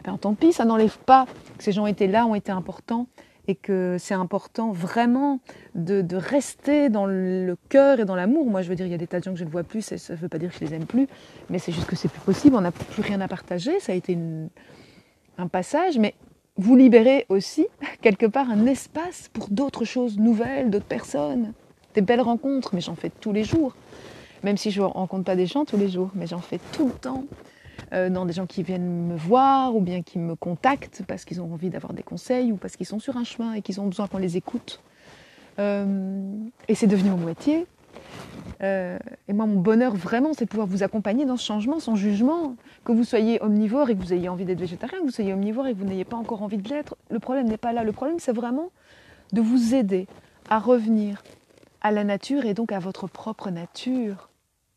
[0.07, 1.27] ben, tant pis, ça n'enlève pas
[1.59, 3.09] que ces gens étaient là, ont été importants
[3.49, 5.41] et que c'est important vraiment
[5.75, 8.47] de, rester dans le cœur et dans l'amour.
[8.47, 9.63] Moi, je veux dire, il y a des tas de gens que je ne vois
[9.63, 11.07] plus, ça ne veut pas dire que je les aime plus,
[11.51, 13.79] mais c'est juste que c'est plus possible, on n'a plus rien à partager.
[13.81, 14.17] Ça a été
[15.39, 16.15] un passage, mais
[16.57, 17.67] vous libérez aussi
[18.01, 21.53] quelque part un espace pour d'autres choses nouvelles, d'autres personnes,
[21.95, 23.75] des belles rencontres, mais j'en fais tous les jours.
[24.43, 26.87] Même si je ne rencontre pas des gens tous les jours, mais j'en fais tout
[26.87, 27.25] le temps.
[27.93, 31.41] Euh, dans des gens qui viennent me voir ou bien qui me contactent parce qu'ils
[31.41, 33.87] ont envie d'avoir des conseils ou parce qu'ils sont sur un chemin et qu'ils ont
[33.87, 34.81] besoin qu'on les écoute.
[35.59, 36.37] Euh,
[36.69, 37.67] et c'est devenu mon métier.
[38.63, 41.95] Euh, et moi, mon bonheur vraiment, c'est de pouvoir vous accompagner dans ce changement sans
[41.95, 42.57] jugement.
[42.85, 45.67] Que vous soyez omnivore et que vous ayez envie d'être végétarien, que vous soyez omnivore
[45.67, 47.85] et que vous n'ayez pas encore envie de l'être, le problème n'est pas là.
[47.85, 48.71] Le problème, c'est vraiment
[49.33, 50.07] de vous aider
[50.49, 51.23] à revenir
[51.81, 54.29] à la nature et donc à votre propre nature.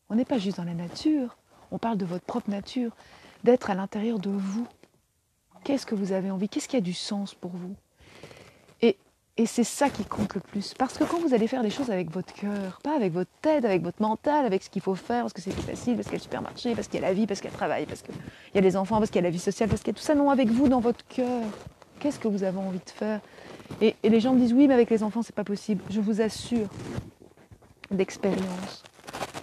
[0.10, 1.38] On n'est pas juste dans la nature,
[1.72, 2.96] on parle de votre propre nature,
[3.44, 4.68] d'être à l'intérieur de vous.
[5.64, 6.50] Qu'est-ce que vous avez envie?
[6.50, 7.76] Qu'est-ce qui a du sens pour vous?
[9.40, 10.74] Et c'est ça qui compte le plus.
[10.78, 13.64] Parce que quand vous allez faire les choses avec votre cœur, pas avec votre tête,
[13.64, 16.16] avec votre mental, avec ce qu'il faut faire, parce que c'est plus facile, parce qu'il
[16.16, 17.58] y a le supermarché, parce qu'il y a la vie, parce qu'il y a le
[17.58, 18.14] travail, parce qu'il
[18.54, 19.98] y a les enfants, parce qu'il y a la vie sociale, parce qu'il y a
[19.98, 21.44] tout ça, non, avec vous, dans votre cœur.
[22.02, 23.22] Qu'est-ce que vous avez envie de faire?
[23.80, 25.82] Et, les gens me disent oui, mais avec les enfants, c'est pas possible.
[25.90, 26.68] Je vous assure
[27.92, 28.84] d'expérience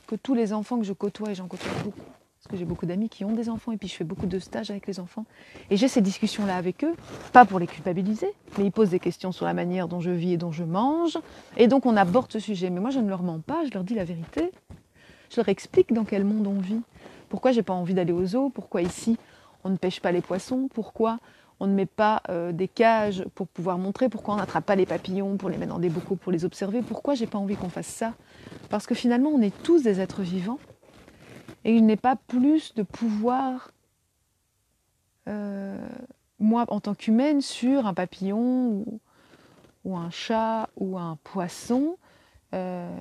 [0.07, 2.03] que tous les enfants que je côtoie, et j'en côtoie beaucoup,
[2.47, 4.39] parce que j'ai beaucoup d'amis qui ont des enfants et puis je fais beaucoup de
[4.39, 5.25] stages avec les enfants.
[5.69, 6.95] Et j'ai ces discussions-là avec eux,
[7.33, 10.35] pas pour les culpabiliser, mais ils posent des questions sur la manière dont je vis
[10.35, 11.19] et dont je mange.
[11.57, 12.71] Et donc on aborde ce sujet.
[12.71, 14.53] Mais moi je ne leur mens pas, je leur dis la vérité.
[15.29, 16.83] Je leur explique dans quel monde on vit.
[17.29, 19.19] Pourquoi j'ai pas envie d'aller aux eaux, pourquoi ici
[19.65, 21.19] on ne pêche pas les poissons, pourquoi
[21.59, 24.87] on ne met pas euh, des cages pour pouvoir montrer, pourquoi on n'attrape pas les
[24.87, 27.71] papillons pour les mettre dans des bocaux pour les observer, pourquoi j'ai pas envie qu'on
[27.71, 28.15] fasse ça?
[28.71, 30.61] Parce que finalement on est tous des êtres vivants
[31.66, 33.72] et il n'est pas plus de pouvoir,
[35.26, 35.76] euh,
[36.38, 38.85] moi en tant qu'humaine, sur un papillon
[39.85, 41.98] ou, un chat ou un poisson,
[42.55, 42.96] euh,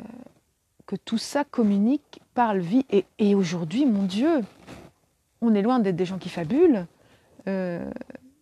[0.87, 2.87] que tout ça communique, parle, vie.
[3.19, 4.41] Et, aujourd'hui, mon Dieu,
[5.41, 6.87] on est loin d'être des gens qui fabulent.
[7.47, 7.87] Euh,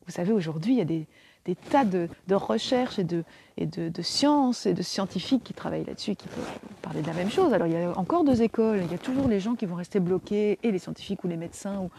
[0.05, 1.05] vous savez, aujourd'hui, il y a des,
[1.45, 6.59] des tas de, recherches et, de, sciences et de scientifiques qui travaillent là-dessus qui peuvent
[6.81, 7.53] parler de la même chose.
[7.53, 9.75] Alors il y a encore deux écoles, il y a toujours les gens qui vont
[9.75, 11.89] rester bloqués, et les scientifiques ou les médecins,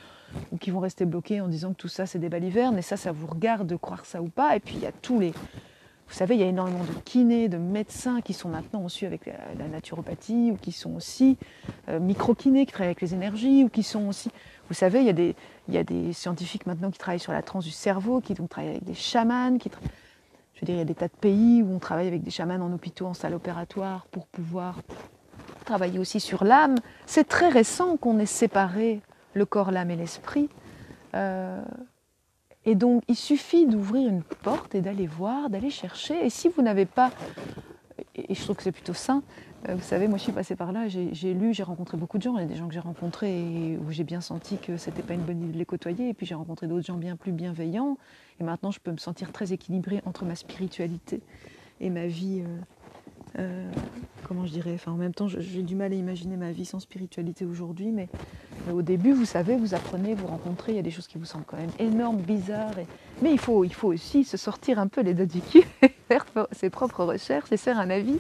[0.52, 2.96] ou, qui vont rester bloqués en disant que tout ça c'est des balivernes, et ça,
[2.96, 4.57] ça vous regarde de croire ça ou pas.
[4.57, 5.33] Et puis il y a tous les...
[6.14, 9.27] Vous savez, il y a énormément de kinés, de médecins qui sont maintenant aussi avec
[9.27, 11.37] la, naturopathie, ou qui sont aussi
[11.88, 14.31] euh, micro-kinés, qui travaillent avec les énergies, ou qui sont aussi...
[14.68, 15.35] Vous savez, il y, a des,
[15.66, 18.70] il y a des scientifiques maintenant qui travaillent sur la transe du cerveau, qui travaillent
[18.70, 19.70] avec des chamans, qui
[20.55, 22.31] je veux dire, il y a des tas de pays où on travaille avec des
[22.31, 24.83] chamans en hôpitaux, en salle opératoire, pour pouvoir
[25.64, 26.77] travailler aussi sur l'âme.
[27.07, 29.00] C'est très récent qu'on ait séparé
[29.33, 30.48] le corps, l'âme et l'esprit.
[31.14, 31.61] Euh,
[32.66, 36.24] et donc, il suffit d'ouvrir une porte et d'aller voir, d'aller chercher.
[36.24, 37.11] Et si vous n'avez pas,
[38.14, 39.22] et je trouve que c'est plutôt sain,
[39.68, 42.22] euh, vous savez, moi je suis passée par là, j'ai lu, j'ai rencontré beaucoup de
[42.22, 42.37] gens.
[42.37, 45.14] Il y a des gens que j'ai rencontrés où j'ai bien senti que c'était pas
[45.14, 46.09] une bonne idée de les côtoyer.
[46.09, 47.96] Et puis j'ai rencontré d'autres gens bien plus bienveillants.
[48.40, 51.22] Et maintenant je peux me sentir très équilibrée entre ma spiritualité
[51.81, 52.42] et ma vie.
[52.42, 52.61] Euh,
[53.38, 53.70] euh,
[54.27, 56.81] comment je dirais Enfin, en même temps, j'ai du mal à imaginer ma vie sans
[56.81, 57.90] spiritualité aujourd'hui.
[57.90, 58.09] Mais
[58.73, 61.25] au début, vous savez, vous apprenez, vous rencontrez, il y a des choses qui vous
[61.25, 62.75] semblent quand même énormes, bizarres.
[63.23, 65.64] Mais il faut, il faut aussi se sortir un peu les doigts du cul,
[66.09, 68.18] faire ses propres recherches et faire un avis.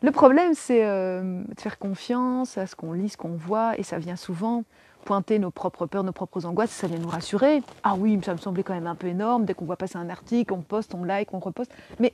[0.00, 3.82] Le problème, c'est euh, de faire confiance à ce qu'on lit, ce qu'on voit, et
[3.82, 4.62] ça vient souvent
[5.04, 7.62] pointer nos propres peurs, nos propres angoisses, ça vient nous rassurer.
[7.82, 10.08] Ah oui, ça me semblait quand même un peu énorme, dès qu'on voit passer un
[10.08, 11.72] article, on poste, on like, on reposte.
[11.98, 12.12] Mais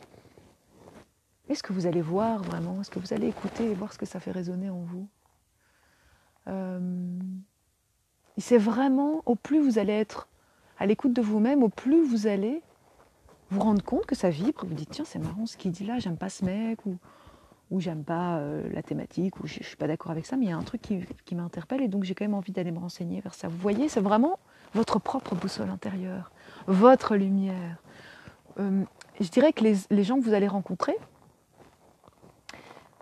[1.48, 2.80] est-ce que vous allez voir vraiment?
[2.80, 5.09] Est-ce que vous allez écouter et voir ce que ça fait résonner en vous?
[6.48, 7.18] Euh,
[8.38, 10.28] C'est vraiment, au plus vous allez être
[10.78, 12.62] à l'écoute de vous-même, au plus vous allez
[13.50, 15.98] vous rendre compte que ça vibre, vous dites tiens c'est marrant ce qu'il dit là,
[15.98, 16.98] j'aime pas ce mec, ou
[17.70, 20.46] ou j'aime pas euh, la thématique, ou je, ne suis pas d'accord avec ça, mais
[20.46, 22.78] il y a un truc qui, m'interpelle et donc j'ai quand même envie d'aller me
[22.78, 23.48] renseigner vers ça.
[23.48, 24.38] Vous voyez, c'est vraiment
[24.74, 26.30] votre propre boussole intérieure,
[26.66, 27.78] votre lumière.
[28.61, 28.83] Euh,
[29.20, 30.96] je dirais que les, gens que vous allez rencontrer,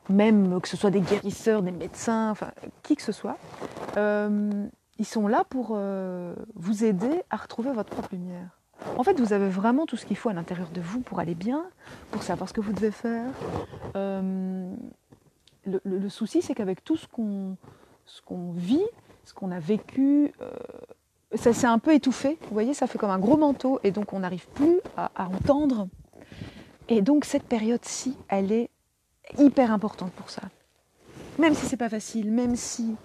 [0.09, 2.51] même que ce soit des guérisseurs, des médecins, enfin
[2.83, 3.39] qui que ce soit,
[3.97, 4.67] euh,
[4.99, 5.79] ils sont là pour
[6.55, 8.63] vous aider à retrouver votre propre lumière.
[8.99, 11.35] En fait, vous avez vraiment tout ce qu'il faut à l'intérieur de vous pour aller
[11.35, 11.65] bien,
[12.11, 13.31] pour savoir ce que vous devez faire.
[13.97, 14.75] Euh,
[15.65, 17.57] le, souci, c'est qu'avec tout ce qu'on
[18.53, 18.85] vit,
[19.25, 20.51] ce qu'on a vécu, euh,
[21.35, 22.39] ça s'est un peu étouffé.
[22.43, 25.89] Vous voyez, ça fait comme un gros manteau et donc on n'arrive plus à, entendre.
[26.89, 28.71] Et donc cette période-ci, elle est
[29.39, 30.43] hyper importante pour ça.
[31.39, 32.97] Même si c'est pas facile, même si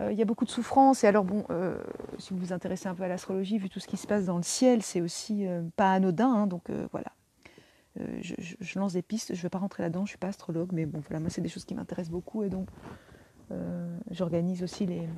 [0.00, 1.04] euh, il y a beaucoup de souffrance.
[1.04, 1.78] Et alors, bon, euh,
[2.18, 4.36] si vous vous intéressez un peu à l'astrologie, vu tout ce qui se passe dans
[4.36, 6.32] le ciel, c'est aussi euh, pas anodin.
[6.32, 7.12] Hein, donc voilà.
[8.20, 10.68] Je, lance des pistes, je ne vais pas rentrer là-dedans, je ne suis pas astrologue,
[10.72, 12.42] mais bon, voilà, moi, c'est des choses qui m'intéressent beaucoup.
[12.42, 12.68] Et donc,
[14.10, 15.08] j'organise aussi les,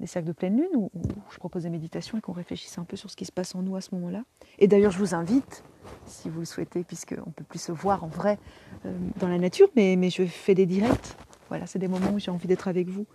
[0.00, 0.90] des cercles de pleine lune où,
[1.30, 3.62] je propose des méditations et qu'on réfléchisse un peu sur ce qui se passe en
[3.62, 4.24] nous à ce moment-là.
[4.58, 5.62] Et d'ailleurs, je vous invite,
[6.06, 8.38] si vous le souhaitez, puisqu'on ne peut plus se voir en vrai
[8.86, 11.16] euh, dans la nature, mais, mais, je fais des directs.
[11.48, 13.06] Voilà, c'est des moments où j'ai envie d'être avec vous.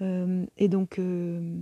[0.00, 1.56] Euh, et donc, euh,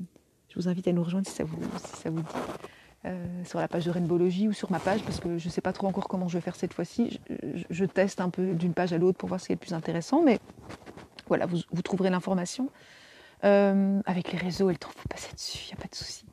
[0.49, 3.09] je vous invite à nous rejoindre si ça vous, si ça vous dit.
[3.45, 5.73] sur la page de Rainbowlogie ou sur ma page, parce que je ne sais pas
[5.73, 7.19] trop encore comment je vais faire cette fois-ci.
[7.29, 9.61] Je, je, teste un peu d'une page à l'autre pour voir ce qui est le
[9.61, 10.39] plus intéressant, mais
[11.27, 12.71] voilà, vous, vous trouverez l'information.
[13.45, 15.95] Euh, avec les réseaux et le temps, faut passer dessus, il n'y a pas de
[15.97, 16.25] souci.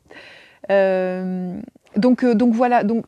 [0.70, 1.60] Euh,
[1.96, 3.04] donc, euh, donc voilà, donc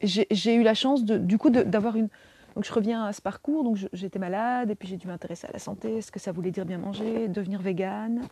[0.00, 2.08] j'ai eu la chance de, du coup d'avoir une.
[2.54, 5.52] Donc je reviens à ce parcours, donc j'étais malade et puis j'ai dû m'intéresser à
[5.52, 8.22] la santé, ce que ça voulait dire bien manger, devenir végane,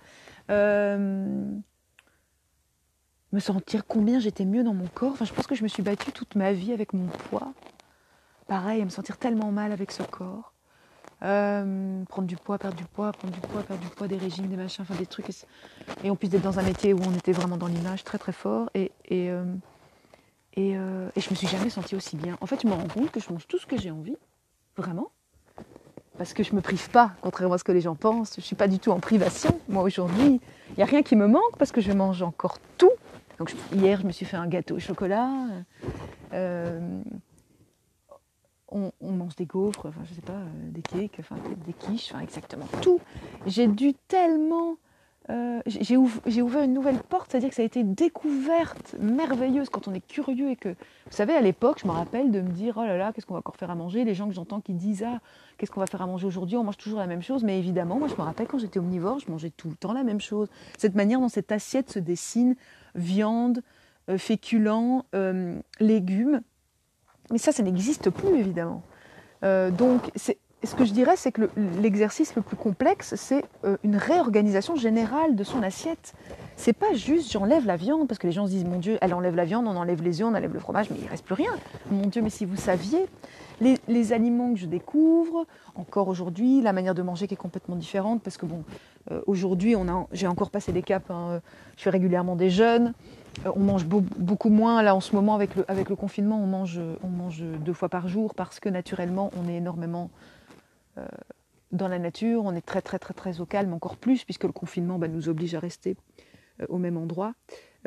[0.49, 1.61] me
[3.39, 5.13] sentir combien j'étais mieux dans mon corps.
[5.13, 7.53] Enfin, je pense que je me suis battue toute ma vie avec mon poids.
[8.47, 10.54] Pareil, à me sentir tellement mal avec ce corps.
[11.25, 14.47] Euh, prendre du poids, perdre du poids, prendre du poids, perdre du poids, des régimes,
[14.47, 15.31] des machins, enfin des trucs.
[16.03, 18.33] Et, on puisse être dans un métier où on était vraiment dans l'image très très
[18.33, 18.69] fort.
[18.75, 19.45] Et, euh,
[20.55, 22.37] et, euh, et, je me suis jamais sentie aussi bien.
[22.43, 24.17] En fait, je me rends compte que je mange tout ce que j'ai envie,
[24.77, 25.11] vraiment.
[26.19, 28.35] Parce que je me prive pas, contrairement à ce que les gens pensent.
[28.37, 29.59] Je suis pas du tout en privation.
[29.69, 32.93] Moi aujourd'hui, il n'y a rien qui me manque parce que je mange encore tout.
[33.39, 35.29] Donc hier, je me suis fait un gâteau au chocolat.
[36.35, 37.03] Euh,
[38.75, 41.21] on, mange des gaufres, je sais pas, euh, des cakes,
[41.65, 43.01] des quiches, exactement tout.
[43.47, 44.77] J'ai dû tellement.
[45.31, 49.95] Euh, j'ai ouvert une nouvelle porte, c'est-à-dire que ça a été découverte merveilleuse quand on
[49.95, 52.85] est curieux et que, vous savez, à l'époque, je me rappelle de me dire, oh
[52.85, 54.05] là là, qu'est-ce qu'on va encore faire à manger?
[54.05, 55.21] Les gens que j'entends qui disent, ah,
[55.57, 56.59] qu'est-ce qu'on va faire à manger aujourd'hui?
[56.59, 59.19] On mange toujours la même chose, mais évidemment, moi, je me rappelle quand j'étais omnivore,
[59.19, 60.51] je mangeais tout le temps la même chose.
[60.77, 62.55] Cette manière dont cette assiette se dessine,
[62.95, 63.63] viande,
[64.11, 65.07] euh, féculents,
[65.81, 66.43] légumes,
[67.31, 68.83] mais ça, ça n'existe plus, évidemment.
[69.45, 70.11] Euh, donc,
[70.67, 71.49] ce que je dirais, c'est que
[71.81, 76.15] l'exercice le, plus complexe, c'est euh, une réorganisation générale de son assiette.
[76.57, 79.15] C'est pas juste j'enlève la viande, parce que les gens se disent, mon Dieu, elle
[79.15, 81.35] enlève la viande, on enlève les œufs, on enlève le fromage, mais il reste plus
[81.35, 81.53] rien.
[81.91, 83.07] Mon Dieu, mais si vous saviez,
[83.61, 88.23] les, aliments que je découvre, encore aujourd'hui, la manière de manger qui est complètement différente,
[88.23, 88.65] parce que bon,
[89.11, 89.75] euh, aujourd'hui,
[90.13, 91.41] j'ai encore passé des caps, hein,
[91.77, 92.95] je fais régulièrement des jeûnes,
[93.45, 94.83] on mange beaucoup moins.
[94.83, 95.55] Là, en ce moment, avec
[95.89, 100.11] le, confinement, on mange, deux fois par jour parce que naturellement, on est énormément
[100.99, 101.07] euh,
[101.73, 102.45] dans la nature.
[102.45, 105.29] On est très, très, très, très au calme, encore plus, puisque le confinement bah, nous
[105.29, 105.97] oblige à rester
[106.61, 107.35] euh, au même endroit.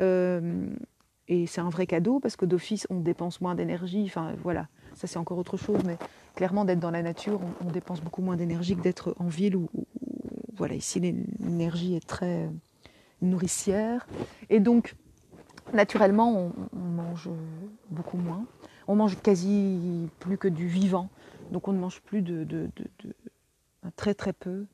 [0.00, 4.04] et c'est un vrai cadeau parce que d'office, on dépense moins d'énergie.
[4.06, 5.80] Enfin, voilà, ça, c'est encore autre chose.
[5.84, 5.96] Mais
[6.34, 9.68] clairement, d'être dans la nature, on, dépense beaucoup moins d'énergie que d'être en ville où,
[10.54, 12.48] voilà, ici, l'énergie est très
[13.22, 14.06] nourricière.
[14.50, 14.94] Et donc,
[15.72, 17.28] Naturellement, on, mange
[17.90, 18.44] beaucoup moins.
[18.86, 21.08] On mange quasi plus que du vivant.
[21.50, 22.46] Donc on ne mange plus de,
[23.96, 24.66] très très peu,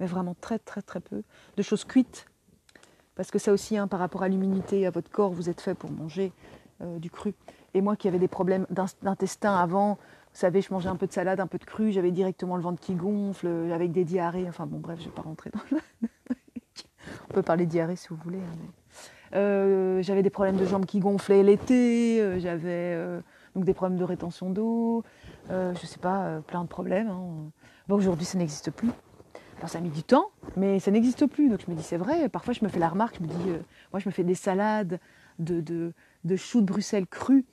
[0.00, 1.22] mais vraiment très très très peu,
[1.56, 2.26] de choses cuites.
[3.14, 5.74] Parce que ça aussi, hein, par rapport à l'immunité, à votre corps, vous êtes fait
[5.74, 6.32] pour manger
[6.82, 7.34] euh, du cru.
[7.72, 8.66] Et moi qui avais des problèmes
[9.02, 12.10] d'intestin avant, vous savez, je mangeais un peu de salade, un peu de cru, j'avais
[12.10, 14.48] directement le ventre qui gonfle, avec des diarrhées.
[14.48, 16.08] Enfin bon, bref, je ne vais pas rentrer dans le...
[17.30, 18.38] On peut parler de diarrhée si vous voulez.
[18.38, 18.83] Hein,
[19.34, 23.20] euh, j'avais des problèmes de jambes qui gonflaient l'été, euh, j'avais euh,
[23.54, 25.02] donc des problèmes de rétention d'eau,
[25.50, 27.08] je sais pas, plein de problèmes.
[27.08, 27.50] Hein.
[27.88, 28.90] Aujourd'hui, ça n'existe plus.
[29.58, 31.48] Alors ça a mis du temps, mais ça n'existe plus.
[31.48, 33.50] Donc je me dis, c'est vrai, parfois je me fais la remarque, je me dis,
[33.92, 34.98] moi je me fais des salades
[35.38, 35.92] de, de,
[36.24, 37.44] de choux de Bruxelles crus,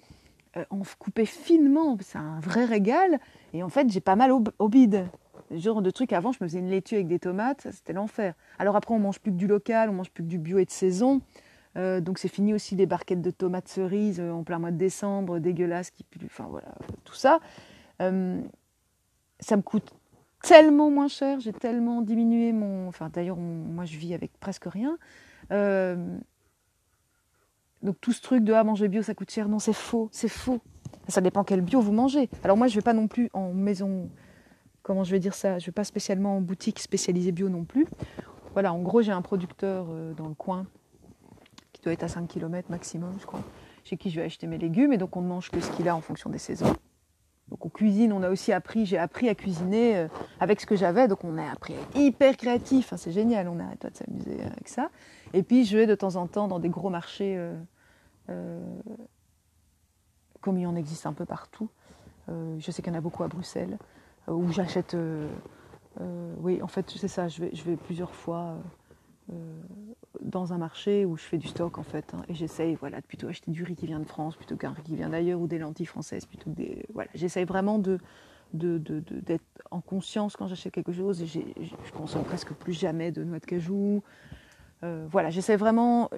[0.69, 3.19] en coupé finement, c'est un vrai régal.
[3.53, 5.05] Et en fait, j'ai pas mal au, au bide.
[5.51, 8.33] genre de trucs, avant, je me faisais une laitue avec des tomates, c'était l'enfer.
[8.59, 10.65] Alors après, on mange plus que du local, on mange plus que du bio et
[10.65, 11.21] de saison.
[11.77, 14.77] Euh, donc c'est fini aussi les barquettes de tomates cerises euh, en plein mois de
[14.77, 16.67] décembre, dégueulasses, qui enfin voilà,
[17.05, 17.39] tout ça.
[18.01, 18.41] Euh,
[19.39, 19.93] ça me coûte
[20.43, 22.87] tellement moins cher, j'ai tellement diminué mon...
[22.87, 24.97] Enfin d'ailleurs, moi je vis avec presque rien.
[27.81, 30.29] donc tout ce truc de ah, manger bio ça coûte cher, non c'est faux, c'est
[30.29, 30.59] faux.
[31.07, 32.29] Ça dépend quel bio vous mangez.
[32.43, 34.09] Alors moi je vais pas non plus en maison,
[34.83, 37.87] comment je vais dire ça, je vais pas spécialement en boutique spécialisée bio non plus.
[38.53, 40.67] Voilà, en gros j'ai un producteur dans le coin
[41.83, 43.41] doit être à 5 km maximum, je crois,
[43.83, 44.93] chez qui je vais acheter mes légumes.
[44.93, 46.75] Et donc, on ne mange que ce qu'il a en fonction des saisons.
[47.49, 50.07] Donc, on cuisine, on a aussi appris, j'ai appris à cuisiner euh,
[50.39, 51.07] avec ce que j'avais.
[51.07, 52.93] Donc, on a appris à être hyper créatif.
[52.95, 54.89] c'est génial, on n'arrête pas de s'amuser avec ça.
[55.33, 57.53] Et puis, je vais de temps en temps dans des gros marchés, euh,
[58.29, 58.61] euh,
[60.39, 61.69] comme il en existe un peu partout.
[62.27, 63.77] je sais qu'il y en a beaucoup à Bruxelles,
[64.27, 64.95] où j'achète.
[66.39, 68.55] oui, en fait, c'est ça, je vais plusieurs fois
[70.21, 73.05] dans un marché où je fais du stock en fait, hein, et j'essaye voilà, de
[73.05, 75.47] plutôt acheter du riz qui vient de France plutôt qu'un riz qui vient d'ailleurs, ou
[75.47, 76.85] des lentilles françaises plutôt que des.
[76.93, 77.99] Voilà, j'essaye vraiment de,
[78.53, 83.39] d'être en conscience quand j'achète quelque chose, et je consomme presque plus jamais de noix
[83.39, 84.03] de cajou.
[84.83, 86.09] Euh, voilà, j'essaie vraiment.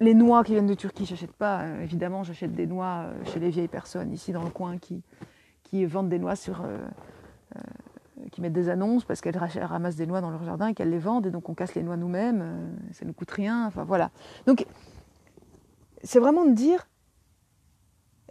[0.00, 1.62] Les noix qui viennent de Turquie, j'achète pas.
[1.62, 5.02] Euh, évidemment, j'achète des noix euh, chez les vieilles personnes ici dans le coin qui,
[5.62, 6.64] qui vendent des noix sur.
[8.34, 10.98] Qui mettent des annonces parce qu'elles ramassent des noix dans leur jardin et qu'elles les
[10.98, 14.10] vendent et donc on casse les noix nous-mêmes, ça ne coûte rien, enfin voilà.
[14.46, 14.66] Donc
[16.02, 16.88] c'est vraiment de dire,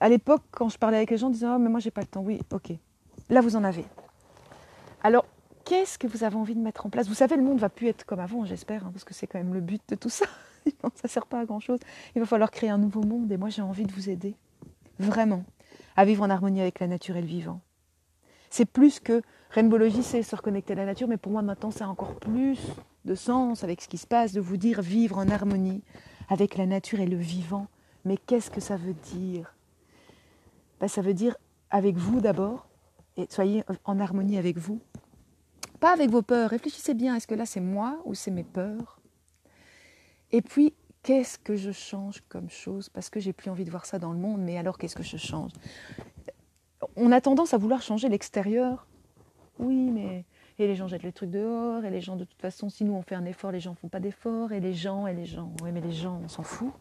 [0.01, 2.01] à l'époque quand je parlais avec les gens, je disais oh mais moi j'ai pas
[2.01, 2.73] le temps, oui ok,
[3.29, 3.85] là vous en avez.
[5.03, 5.25] Alors
[5.63, 7.07] qu'est-ce que vous avez envie de mettre en place?
[7.07, 9.37] Vous savez, le monde va plus être comme avant, j'espère, hein, parce que c'est quand
[9.37, 10.25] même le but de tout ça.
[10.65, 11.79] ça ne sert pas à grand-chose.
[12.15, 14.35] Il va falloir créer un nouveau monde et moi j'ai envie de vous aider,
[14.99, 15.45] vraiment,
[15.95, 17.61] à vivre en harmonie avec la nature et le vivant.
[18.49, 19.21] C'est plus que
[19.53, 22.59] Rainbowlogie, c'est se reconnecter à la nature, mais pour moi maintenant, ça a encore plus
[23.05, 25.83] de sens avec ce qui se passe, de vous dire vivre en harmonie
[26.27, 27.67] avec la nature et le vivant.
[28.03, 29.53] Mais qu'est-ce que ça veut dire?
[30.79, 31.37] Ben, Ça veut dire
[31.69, 32.67] avec vous d'abord,
[33.15, 34.79] et soyez en harmonie avec vous,
[35.79, 36.49] pas avec vos peurs.
[36.49, 38.99] Réfléchissez bien, est-ce que là c'est moi ou c'est mes peurs?
[40.31, 42.89] Et puis, qu'est-ce que je change comme chose?
[42.89, 45.03] Parce que j'ai plus envie de voir ça dans le monde, mais alors qu'est-ce que
[45.03, 45.51] je change?
[46.95, 48.87] On a tendance à vouloir changer l'extérieur.
[49.59, 50.25] Oui, mais
[50.59, 52.93] et les gens jettent les trucs dehors, et les gens de toute façon, si nous
[52.93, 55.51] on fait un effort, les gens font pas d'effort, et les gens, et les gens,
[55.63, 56.71] oui mais les gens, on s'en fout.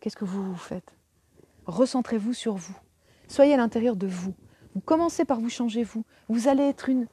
[0.00, 0.92] Qu'est-ce que vous vous faites?
[1.66, 2.76] Recentrez-vous sur vous.
[3.28, 4.34] Soyez à l'intérieur de vous.
[4.74, 6.04] Vous commencez par vous changer vous.
[6.28, 7.06] Vous allez être une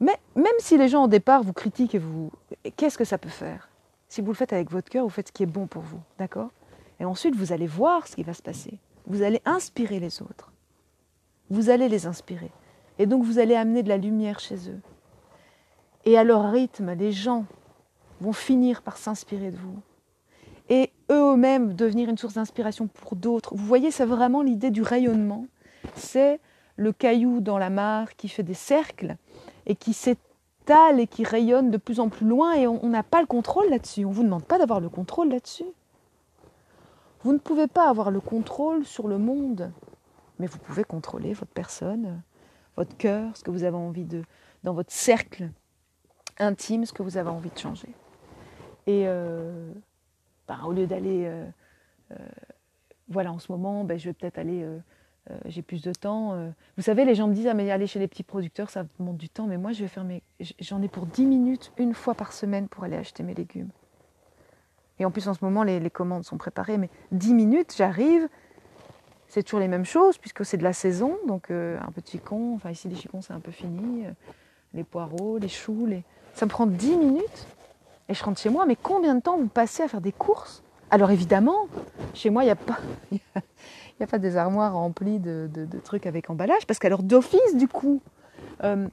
[0.00, 2.32] mais même si les gens au départ vous critiquent et vous...
[2.76, 3.68] Qu'est-ce que ça peut faire?
[4.08, 6.00] Si vous le faites avec votre cœur, vous faites ce qui est bon pour vous,
[6.18, 6.50] d'accord?
[6.98, 8.78] Et ensuite, vous allez voir ce qui va se passer.
[9.06, 10.52] Vous allez inspirer les autres.
[11.50, 12.50] Vous allez les inspirer.
[13.00, 14.78] Et donc, vous allez amener de la lumière chez eux.
[16.04, 17.46] Et à leur rythme, les gens
[18.20, 19.78] vont finir par s'inspirer de vous.
[20.68, 23.54] Et eux-mêmes devenir une source d'inspiration pour d'autres.
[23.54, 25.46] Vous voyez, c'est vraiment l'idée du rayonnement.
[25.94, 26.40] C'est
[26.76, 29.16] le caillou dans la mare qui fait des cercles
[29.64, 33.22] et qui s'étale et qui rayonne de plus en plus loin et on n'a pas
[33.22, 34.04] le contrôle là-dessus.
[34.04, 35.64] On ne vous demande pas d'avoir le contrôle là-dessus.
[37.22, 39.72] Vous ne pouvez pas avoir le contrôle sur le monde,
[40.38, 42.20] mais vous pouvez contrôler votre personne,
[42.76, 44.22] votre cœur, ce que vous avez envie de,
[44.62, 45.50] dans votre cercle
[46.38, 47.94] intime, ce que vous avez envie de changer.
[48.86, 49.72] Et euh,
[50.48, 51.44] ben, au lieu d'aller, euh,
[52.12, 52.16] euh,
[53.08, 54.66] voilà, en ce moment, ben, je vais peut-être aller
[55.44, 56.52] j'ai plus de temps.
[56.76, 59.16] Vous savez, les gens me disent ah, mais aller chez les petits producteurs, ça demande
[59.16, 59.46] du temps.
[59.46, 60.24] Mais moi, je vais faire mes...
[60.58, 63.70] j'en ai pour 10 minutes une fois par semaine pour aller acheter mes légumes.
[64.98, 66.78] Et en plus, en ce moment, les, commandes sont préparées.
[66.78, 68.28] Mais 10 minutes, j'arrive.
[69.30, 71.16] C'est toujours les mêmes choses puisque c'est de la saison.
[71.26, 74.04] Donc euh, un petit con, enfin ici les chicons c'est un peu fini.
[74.74, 76.02] les poireaux, les choux, les...
[76.34, 77.46] ça me prend 10 minutes.
[78.08, 78.66] Et je rentre chez moi.
[78.66, 80.62] Mais combien de temps vous passez à faire des courses?
[80.90, 81.68] Alors évidemment,
[82.12, 82.78] chez moi, il n'y a pas...
[84.10, 88.00] Pas des armoires remplies de, trucs avec emballage, parce qu'alors d'office, du coup,
[88.64, 88.88] euh,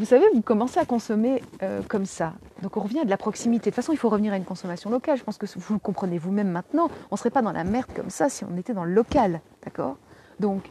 [0.00, 2.32] vous savez, vous commencez à consommer euh, comme ça.
[2.62, 3.68] Donc on revient à de la proximité.
[3.68, 5.18] De toute façon, il faut revenir à une consommation locale.
[5.18, 6.90] Je pense que vous le comprenez vous-même maintenant.
[7.10, 9.42] On ne serait pas dans la merde comme ça si on était dans le local.
[9.62, 9.98] D'accord?
[10.38, 10.62] Donc,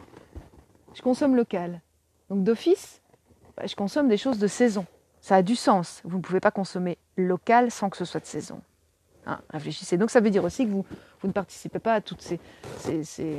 [0.94, 1.80] je consomme local.
[2.28, 3.02] Donc d'office,
[3.56, 4.84] bah, je consomme des choses de saison.
[5.20, 6.00] Ça a du sens.
[6.02, 8.60] Vous ne pouvez pas consommer local sans que ce soit de saison.
[9.26, 9.96] Hein, réfléchissez.
[9.96, 10.84] Donc ça veut dire aussi que vous,
[11.20, 12.40] vous ne participez pas à toutes ces,
[13.04, 13.36] ces,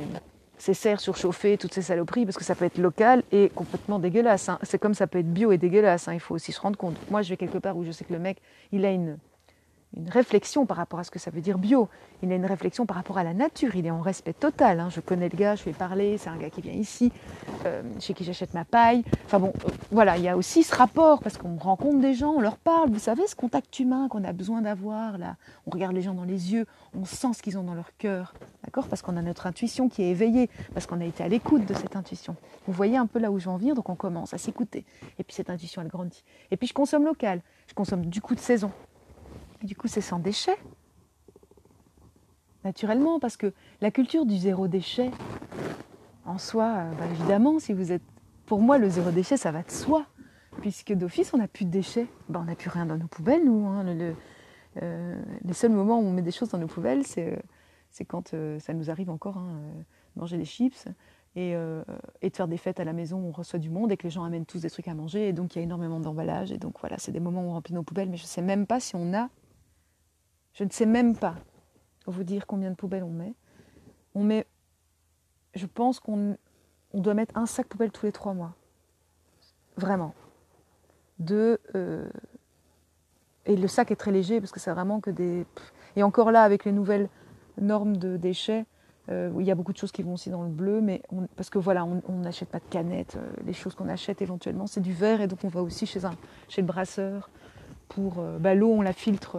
[0.74, 4.48] serres surchauffées, toutes ces saloperies, parce que ça peut être local et complètement dégueulasse.
[4.48, 4.58] Hein.
[4.62, 6.08] C'est comme ça peut être bio et dégueulasse.
[6.08, 6.14] Hein.
[6.14, 6.96] Il faut aussi se rendre compte.
[7.10, 8.38] Moi, je vais quelque part où je sais que le mec,
[8.70, 9.18] il a une,
[9.96, 11.88] une réflexion par rapport à ce que ça veut dire bio.
[12.22, 13.74] Il a une réflexion par rapport à la nature.
[13.76, 14.80] Il est en respect total.
[14.80, 14.88] Hein.
[14.90, 16.18] Je connais le gars, je vais parler.
[16.18, 17.12] C'est un gars qui vient ici,
[17.66, 19.04] euh, chez qui j'achète ma paille.
[19.26, 22.32] Enfin bon, euh, voilà, il y a aussi ce rapport parce qu'on rencontre des gens,
[22.32, 22.90] on leur parle.
[22.90, 25.36] Vous savez, ce contact humain qu'on a besoin d'avoir là?
[25.66, 28.34] On regarde les gens dans les yeux, on sent ce qu'ils ont dans leur cœur,
[28.64, 28.88] d'accord?
[28.88, 31.74] Parce qu'on a notre intuition qui est éveillée, parce qu'on a été à l'écoute de
[31.74, 32.36] cette intuition.
[32.66, 34.84] Vous voyez un peu là où je veux en venir, donc on commence à s'écouter.
[35.18, 36.24] Et puis cette intuition, elle grandit.
[36.50, 37.40] Et puis je consomme local.
[37.66, 38.70] Je consomme du coup de saison
[39.64, 40.56] du coup, c'est sans déchet.
[42.64, 45.10] Naturellement, parce que la culture du zéro déchet,
[46.24, 48.02] en soi, euh, bah, évidemment, si vous êtes.
[48.46, 50.06] Pour moi, le zéro déchet, ça va de soi.
[50.60, 52.06] Puisque d'office, on n'a plus de déchets.
[52.28, 53.66] Bah, on n'a plus rien dans nos poubelles, nous.
[53.66, 53.84] Hein.
[54.82, 58.34] Euh, les seuls moments où on met des choses dans nos poubelles, c'est euh, quand
[58.58, 59.60] ça nous arrive encore, hein,
[60.16, 60.86] manger des chips
[61.36, 63.96] et, et, de faire des fêtes à la maison où on reçoit du monde et
[63.96, 65.28] que les gens amènent tous des trucs à manger.
[65.28, 66.52] Et donc, il y a énormément d'emballage.
[66.52, 68.08] Et donc, voilà, c'est des moments où on remplit nos poubelles.
[68.08, 69.28] Mais je ne sais même pas si on a
[70.54, 71.36] je ne sais même pas
[72.06, 73.34] vous dire combien de poubelles on met.
[74.14, 74.46] On met,
[75.54, 76.36] je pense qu'on
[76.92, 78.54] on doit mettre un sac poubelle tous les trois mois.
[79.76, 80.14] Vraiment.
[81.18, 82.08] De, euh,
[83.46, 85.46] et le sac est très léger parce que c'est vraiment que des.
[85.96, 87.08] Et encore là, avec les nouvelles
[87.60, 88.66] normes de déchets,
[89.08, 91.02] euh, il y a beaucoup de choses qui vont aussi dans le bleu, mais
[91.36, 93.16] parce que voilà, on n'achète pas de canettes.
[93.16, 96.04] Euh, les choses qu'on achète éventuellement, c'est du verre, et donc on va aussi chez,
[96.04, 96.12] un,
[96.48, 97.30] chez le brasseur
[97.88, 99.38] pour bah, l'eau, on la filtre.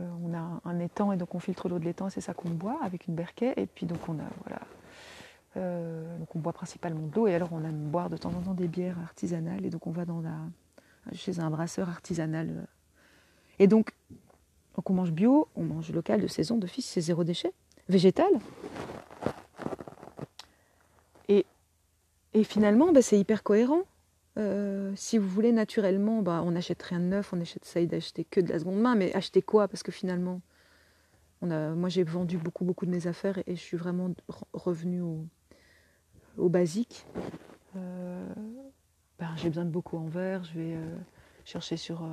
[0.00, 2.78] On a un étang et donc on filtre l'eau de l'étang, c'est ça qu'on boit
[2.82, 3.54] avec une berquet.
[3.56, 4.60] Et puis donc on a voilà,
[6.18, 8.54] donc on boit principalement de l'eau et alors on aime boire de temps en temps
[8.54, 10.36] des bières artisanales et donc on va dans la,
[11.12, 12.66] chez un brasseur artisanal.
[13.58, 13.92] Et donc,
[14.76, 17.52] donc on mange bio, on mange local de saison, d'office, c'est zéro déchet,
[17.88, 18.30] végétal.
[21.28, 21.44] Et,
[22.34, 23.82] et finalement, bah, c'est hyper cohérent.
[24.38, 28.40] Euh, si vous voulez naturellement, bah, on n'achète rien de neuf, on essaye d'acheter que
[28.40, 29.66] de la seconde main, mais acheter quoi?
[29.68, 30.40] Parce que finalement,
[31.42, 34.10] moi j'ai vendu beaucoup beaucoup de mes affaires et, je suis vraiment
[34.52, 35.02] revenu
[36.36, 37.04] au, basique.
[37.76, 38.26] Euh,
[39.18, 40.96] ben, j'ai besoin de beaucoup en verre, je vais euh,
[41.44, 42.08] chercher sur,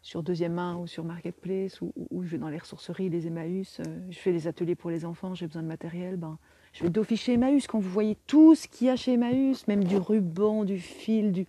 [0.00, 1.92] sur deuxième main ou sur Marketplace ou,
[2.22, 3.80] je vais dans les ressourceries, les Emmaüs,
[4.10, 6.38] je fais les ateliers pour les enfants, j'ai besoin de matériel, ben,
[6.78, 7.66] je vais d'office chez Emmaüs.
[7.66, 11.32] Quand vous voyez tout ce qu'il y a chez Emmaüs, même du ruban, du fil,
[11.32, 11.46] du.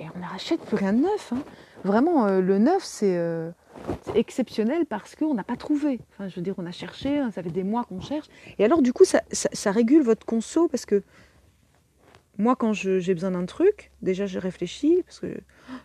[0.00, 1.32] On n'achète plus rien de neuf.
[1.32, 1.42] Hein.
[1.84, 3.50] Vraiment, euh, le neuf, euh,
[4.02, 6.00] c'est exceptionnel parce qu'on n'a pas trouvé.
[6.12, 8.28] Enfin, je veux dire, on a cherché, hein, ça fait des mois qu'on cherche.
[8.58, 9.20] Et alors, du coup, ça,
[9.70, 11.02] régule votre conso parce que
[12.38, 15.36] moi, quand j'ai besoin d'un truc, déjà, je réfléchis parce que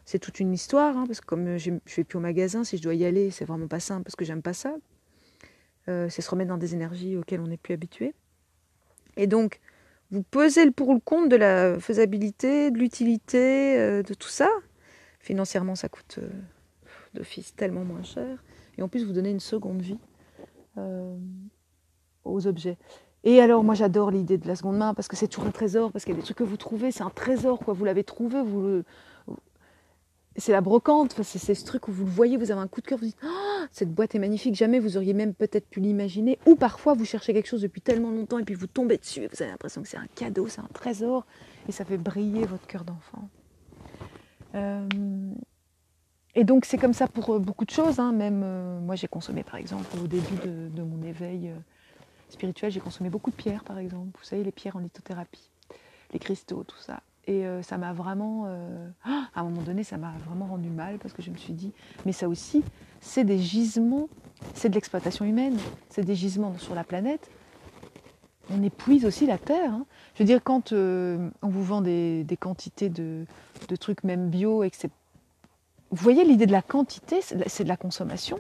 [0.05, 0.95] c'est toute une histoire.
[0.95, 3.32] Hein, parce que comme je ne vais plus au magasin, si je dois y aller,
[3.32, 4.76] c'est vraiment pas simple parce que j'aime pas ça.
[5.89, 8.13] Euh, c'est se remettre dans des énergies auxquelles on n'est plus habitué.
[9.17, 9.59] Et donc,
[10.11, 14.49] vous pesez le pour le compte de la faisabilité, de l'utilité, euh, de tout ça.
[15.19, 16.29] Financièrement, ça coûte euh,
[17.13, 18.43] d'office tellement moins cher.
[18.77, 19.99] Et en plus, vous donnez une seconde vie
[22.25, 22.77] aux objets.
[23.23, 25.91] Et alors, moi, j'adore l'idée de la seconde main parce que c'est toujours un trésor,
[25.91, 27.75] parce qu'il y a des trucs que vous trouvez, c'est un trésor, quoi.
[27.75, 28.86] Vous l'avez trouvé, vous le,
[30.36, 32.88] c'est la brocante, c'est ce truc où vous le voyez, vous avez un coup de
[32.88, 36.39] cœur, vous dites oh, cette boîte est magnifique, jamais vous auriez même peut-être pu l'imaginer.
[36.45, 39.27] Ou parfois vous cherchez quelque chose depuis tellement longtemps et puis vous tombez dessus et
[39.27, 41.25] vous avez l'impression que c'est un cadeau, c'est un trésor
[41.67, 43.29] et ça fait briller votre cœur d'enfant.
[44.55, 44.88] Euh,
[46.36, 47.99] et donc c'est comme ça pour euh, beaucoup de choses.
[47.99, 48.11] Hein.
[48.11, 51.51] Même euh, moi j'ai consommé par exemple au début de, mon éveil
[52.29, 54.17] spirituel, j'ai consommé beaucoup de pierres par exemple.
[54.17, 55.51] Vous savez les pierres en lithothérapie,
[56.11, 57.01] les cristaux, tout ça.
[57.26, 60.97] Et euh, ça m'a vraiment, euh, à un moment donné, ça m'a vraiment rendu mal
[60.97, 61.71] parce que je me suis dit,
[62.05, 62.63] mais ça aussi,
[62.99, 64.09] c'est des gisements,
[64.53, 65.57] c'est de l'exploitation humaine,
[65.89, 67.30] c'est des gisements sur la planète.
[68.49, 69.71] On épuise aussi la terre.
[69.71, 69.86] Hein.
[70.15, 73.26] Je veux dire, quand euh, on vous vend des, quantités de,
[73.69, 74.76] de, trucs même bio, et que
[75.91, 78.38] vous voyez l'idée de la quantité, c'est de la consommation.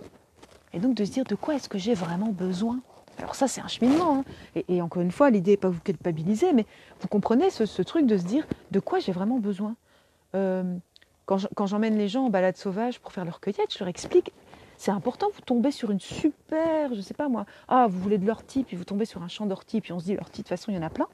[0.73, 2.81] Et donc de se dire de quoi est-ce que j'ai vraiment besoin?
[3.19, 4.23] Alors ça, c'est un cheminement.
[4.55, 4.61] Hein.
[4.67, 6.65] Et, encore une fois, l'idée n'est pas vous culpabiliser, mais
[6.99, 9.75] vous comprenez ce, truc de se dire de quoi j'ai vraiment besoin?
[10.35, 10.63] Euh,
[11.25, 14.33] quand j'emmène les gens en balade sauvage pour faire leur cueillette, je leur explique,
[14.77, 18.17] c'est important, vous tombez sur une super, je ne sais pas moi, ah, vous voulez
[18.17, 20.47] de l'ortie, puis vous tombez sur un champ d'ortie, puis on se dit, l'ortie, de
[20.47, 21.07] toute façon, il y en a plein.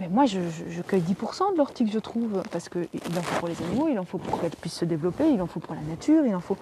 [0.00, 0.38] Mais moi, je,
[0.82, 3.98] cueille 10% de l'ortie que je trouve, parce qu'il en faut pour les animaux, il
[3.98, 6.40] en faut pour qu'elle puisse se développer, il en faut pour la nature, il en
[6.40, 6.56] faut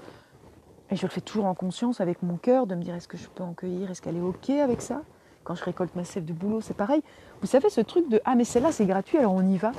[0.90, 3.16] et je le fais toujours en conscience avec mon cœur, de me dire est-ce que
[3.16, 5.02] je peux en cueillir, est-ce qu'elle est OK avec ça?
[5.44, 7.02] Quand je récolte ma sève de boulot, c'est pareil.
[7.40, 9.72] Vous savez, ce truc de ah, mais celle-là, c'est gratuit, alors on y va.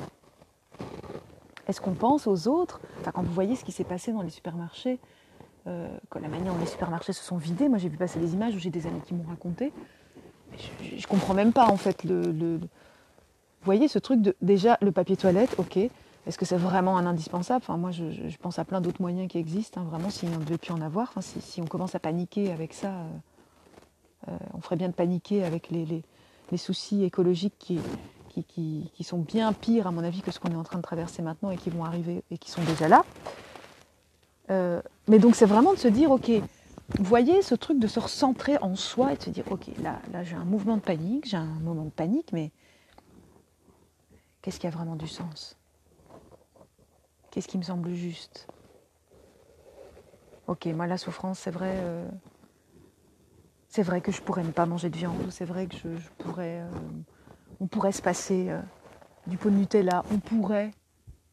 [1.67, 2.79] Est-ce qu'on pense aux autres?
[2.99, 4.99] Enfin, quand vous voyez ce qui s'est passé dans les supermarchés,
[5.67, 5.87] euh,
[6.19, 8.59] la manière dont les supermarchés se sont vidés, moi j'ai vu passer des images où
[8.59, 9.71] j'ai des amis qui m'ont raconté.
[10.57, 12.67] Je, ne comprends même pas en fait le, Vous
[13.63, 15.77] voyez ce truc de déjà le papier toilette, ok,
[16.27, 17.63] est-ce que c'est vraiment un indispensable?
[17.63, 20.43] Enfin, Moi, je, pense à plein d'autres moyens qui existent, hein, vraiment, si on ne
[20.43, 21.13] devait plus en avoir.
[21.19, 25.69] Si, on commence à paniquer avec ça, euh, euh, on ferait bien de paniquer avec
[25.71, 26.03] les,
[26.57, 30.77] soucis écologiques qui, sont bien pires, à mon avis, que ce qu'on est en train
[30.77, 33.03] de traverser maintenant et qui vont arriver et qui sont déjà là.
[34.51, 36.29] Euh, mais donc, c'est vraiment de se dire, OK,
[36.99, 40.23] voyez ce truc de se recentrer en soi et de se dire, OK, là, là
[40.23, 42.51] j'ai un mouvement de panique, j'ai un moment de panique, mais
[44.43, 45.57] qu'est-ce qui a vraiment du sens?
[47.31, 48.45] Qu'est-ce qui me semble juste?
[50.47, 51.75] Ok, moi la souffrance, c'est vrai.
[51.77, 52.05] Euh,
[53.69, 55.15] c'est vrai que je pourrais ne pas manger de viande.
[55.29, 56.59] C'est vrai que je, pourrais.
[56.59, 56.69] Euh,
[57.61, 58.59] on pourrait se passer euh,
[59.27, 60.03] du pot de Nutella.
[60.11, 60.71] On pourrait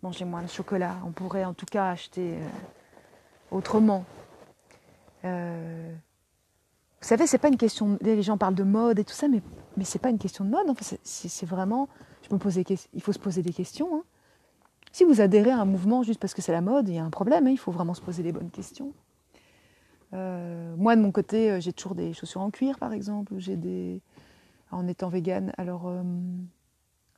[0.02, 0.94] manger moins de chocolat.
[1.04, 2.38] On pourrait en tout cas acheter
[3.50, 4.04] autrement.
[5.24, 5.28] vous
[7.00, 7.98] savez, c'est pas une question.
[8.02, 9.42] Les gens parlent de mode et tout ça, mais
[9.76, 10.70] mais c'est pas une question de mode.
[10.70, 11.88] Enfin, c'est vraiment.
[12.22, 12.64] Je me posais.
[12.94, 13.96] Il faut se poser des questions.
[13.96, 14.04] Hein.
[14.92, 17.04] Si vous adhérez à un mouvement juste parce que c'est la mode, il y a
[17.04, 18.92] un problème, hein, il faut vraiment se poser les bonnes questions.
[20.14, 23.56] Euh, moi, de mon côté, euh, j'ai toujours des chaussures en cuir, par exemple, j'ai
[23.56, 24.00] des...
[24.70, 25.52] en étant végane.
[25.58, 26.02] Alors, euh,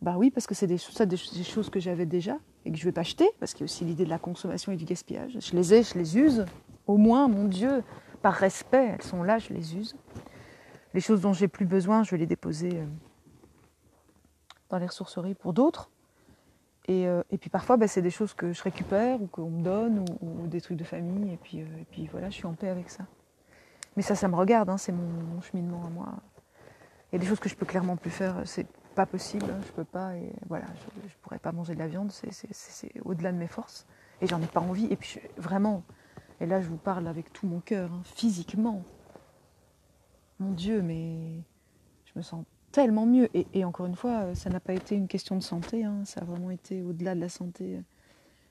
[0.03, 2.93] bah oui, parce que c'est des, choses que j'avais déjà et que je ne vais
[2.93, 5.37] pas acheter, parce qu'il y a aussi l'idée de la consommation et du gaspillage.
[5.39, 6.45] Je les ai, je les use.
[6.87, 7.83] Au moins, mon Dieu,
[8.23, 9.97] par respect, elles sont là, je les use.
[10.93, 12.83] Les choses dont j'ai plus besoin, je vais les déposer
[14.69, 15.91] dans les ressourceries pour d'autres.
[16.87, 19.63] Et, euh, et puis parfois, bah, c'est des choses que je récupère ou qu'on me
[19.63, 21.33] donne ou, des trucs de famille.
[21.33, 23.05] Et puis, euh, et puis voilà, je suis en paix avec ça.
[23.97, 26.09] Mais ça, ça me regarde, hein, c'est mon, cheminement à moi.
[27.13, 29.73] Il y a des choses que je peux clairement plus faire, c'est pas possible, je
[29.73, 30.15] peux pas.
[30.17, 33.87] Et voilà, je, je pourrais pas manger de la viande, c'est- au-delà de mes forces.
[34.21, 34.87] Et j'en ai pas envie.
[34.91, 35.83] Et puis vraiment,
[36.41, 38.83] et là je vous parle avec tout mon cœur, hein, physiquement.
[40.39, 41.43] Mon Dieu, mais
[42.07, 43.29] je me sens tellement mieux.
[43.35, 46.21] Et, encore une fois, euh, ça n'a pas été une question de santé, hein, ça
[46.21, 47.81] a vraiment été au-delà de la santé, euh,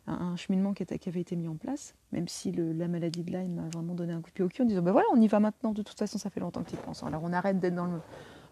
[0.07, 3.69] un, cheminement qui, avait été mis en place, même si la maladie de Lyme m'a
[3.69, 5.39] vraiment donné un coup de pied au cul en disant, ben voilà, on y va
[5.39, 7.03] maintenant, de toute façon ça fait longtemps que tu penses.
[7.03, 7.87] Alors on arrête d'être dans,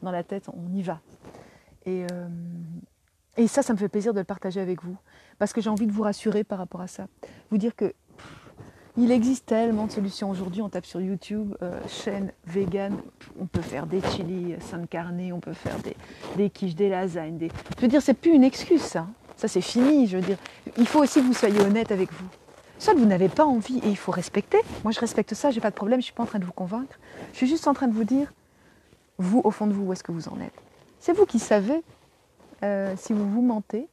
[0.02, 1.02] dans la tête, on y va.
[1.86, 2.28] Et, euh,
[3.38, 4.98] et ça, ça me fait plaisir de le partager avec vous,
[5.40, 7.08] parce que j'ai envie de vous rassurer par rapport à ça.
[7.50, 7.94] Vous dire que
[8.98, 12.98] il existe tellement de solutions aujourd'hui, on tape sur YouTube, euh, chaîne vegan,
[13.40, 15.76] on peut faire des chili San carne, on peut faire
[16.36, 17.38] des, quiches, des lasagnes.
[17.38, 17.52] Des...
[17.78, 19.08] Je veux dire, c'est plus une excuse, ça.
[19.36, 20.08] Ça, c'est fini.
[20.08, 20.38] Je veux dire,
[20.78, 22.26] il faut aussi que vous soyez honnête avec vous.
[22.80, 24.58] Soit vous n'avez pas envie et il faut respecter.
[24.84, 26.52] Moi, je respecte ça, j'ai pas de problème, je suis pas en train de vous
[26.52, 27.00] convaincre.
[27.34, 28.34] Je suis juste en train de vous dire,
[29.20, 30.60] vous, au fond de vous, où est-ce que vous en êtes
[31.00, 31.84] C'est vous qui savez
[32.64, 33.88] euh, si vous vous mentez,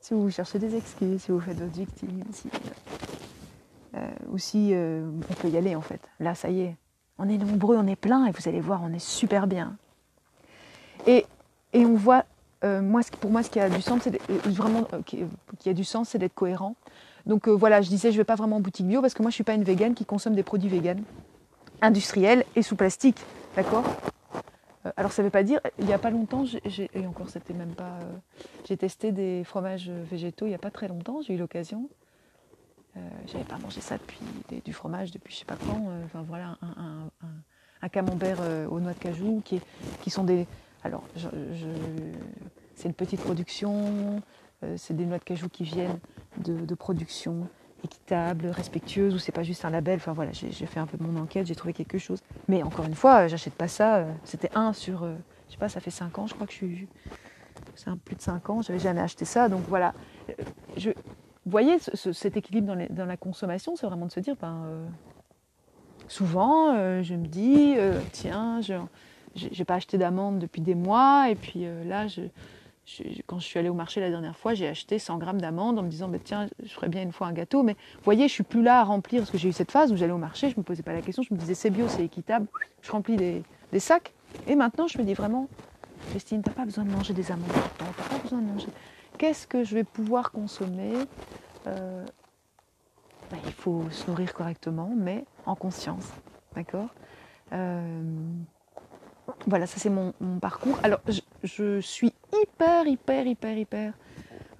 [0.00, 2.48] si vous cherchez des excuses, si vous faites votre victime, si,
[3.94, 6.00] euh, euh, ou si euh, on peut y aller en fait.
[6.18, 6.76] Là, ça y est,
[7.18, 9.76] on est nombreux, on est plein et vous allez voir, on est super bien.
[11.06, 11.26] Et,
[11.74, 12.24] on voit,
[12.64, 15.24] euh, moi, pour moi, ce qui a du sens, c'est vraiment euh, qui,
[15.68, 16.74] a du sens, c'est d'être cohérent.
[17.26, 19.34] Donc voilà, je disais, je vais pas vraiment en boutique bio parce que moi, je
[19.34, 21.02] suis pas une végane qui consomme des produits véganes,
[21.82, 23.18] industriels et sous plastique,
[23.56, 23.84] d'accord?
[24.96, 27.98] Alors ça veut pas dire, il y a pas longtemps, j'ai- encore c'était même pas,
[28.66, 31.90] j'ai testé des fromages végétaux il y a pas très longtemps, j'ai eu l'occasion.
[33.00, 35.84] Euh, J'avais pas mangé ça depuis du fromage depuis je sais pas quand.
[35.88, 36.68] euh, Enfin voilà, un,
[37.22, 37.26] un-
[37.82, 39.62] un- camembert euh, aux noix de cajou qui, est-
[40.02, 40.46] qui sont des.
[40.84, 41.28] Alors, je-
[42.74, 44.22] c'est une petite production,
[44.76, 45.98] c'est des noix de cajou qui viennent
[46.38, 47.48] de, de production
[47.84, 49.96] équitable, respectueuse, où c'est pas juste un label.
[49.96, 52.20] Enfin voilà, j'ai fait un peu mon enquête, j'ai trouvé quelque chose.
[52.48, 54.04] Mais encore une fois, j'achète pas ça.
[54.24, 55.04] C'était un sur,
[55.48, 56.88] je sais pas, ça fait 5 ans, je crois que je suis.
[57.74, 59.48] C'est un plus de 5 ans, j'avais jamais acheté ça.
[59.48, 59.92] Donc voilà.
[60.76, 60.90] Je,
[61.46, 64.64] vous voyez ce- ce- cet équilibre dans, la consommation, c'est vraiment de se dire, ben,
[64.66, 64.86] euh,
[66.08, 68.74] souvent, euh, je me dis, euh, tiens, je
[69.36, 72.06] n'ai pas acheté d'amandes depuis des mois, et puis là,
[73.26, 75.82] quand je suis allée au marché la dernière fois, j'ai acheté 100 grammes d'amandes en
[75.82, 78.32] me disant, ben, tiens, je ferais bien une fois un gâteau, mais vous voyez, je
[78.32, 80.50] suis plus là à remplir, parce que j'ai eu cette phase où j'allais au marché,
[80.50, 82.46] je me posais pas la question, je me disais, c'est bio, c'est équitable,
[82.82, 84.12] je remplis des, des sacs,
[84.46, 85.48] et maintenant, je me dis vraiment,
[86.10, 88.46] Christine, t'as pas besoin de manger des amandes tout le temps, t'as pas besoin de
[88.46, 88.68] manger.
[89.20, 90.94] Qu'est-ce que je vais pouvoir consommer
[91.66, 92.06] Euh,
[93.30, 96.06] ben, Il faut se nourrir correctement, mais en conscience.
[96.56, 96.88] D'accord
[97.52, 98.02] Euh,
[99.46, 100.78] Voilà, ça c'est mon, parcours.
[100.82, 101.00] Alors,
[101.44, 103.92] je, suis hyper, hyper, hyper, hyper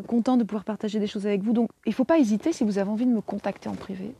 [0.07, 1.55] content de pouvoir partager des choses avec vous.
[1.55, 4.13] Donc, il ne faut pas hésiter si vous avez envie de me contacter en privé.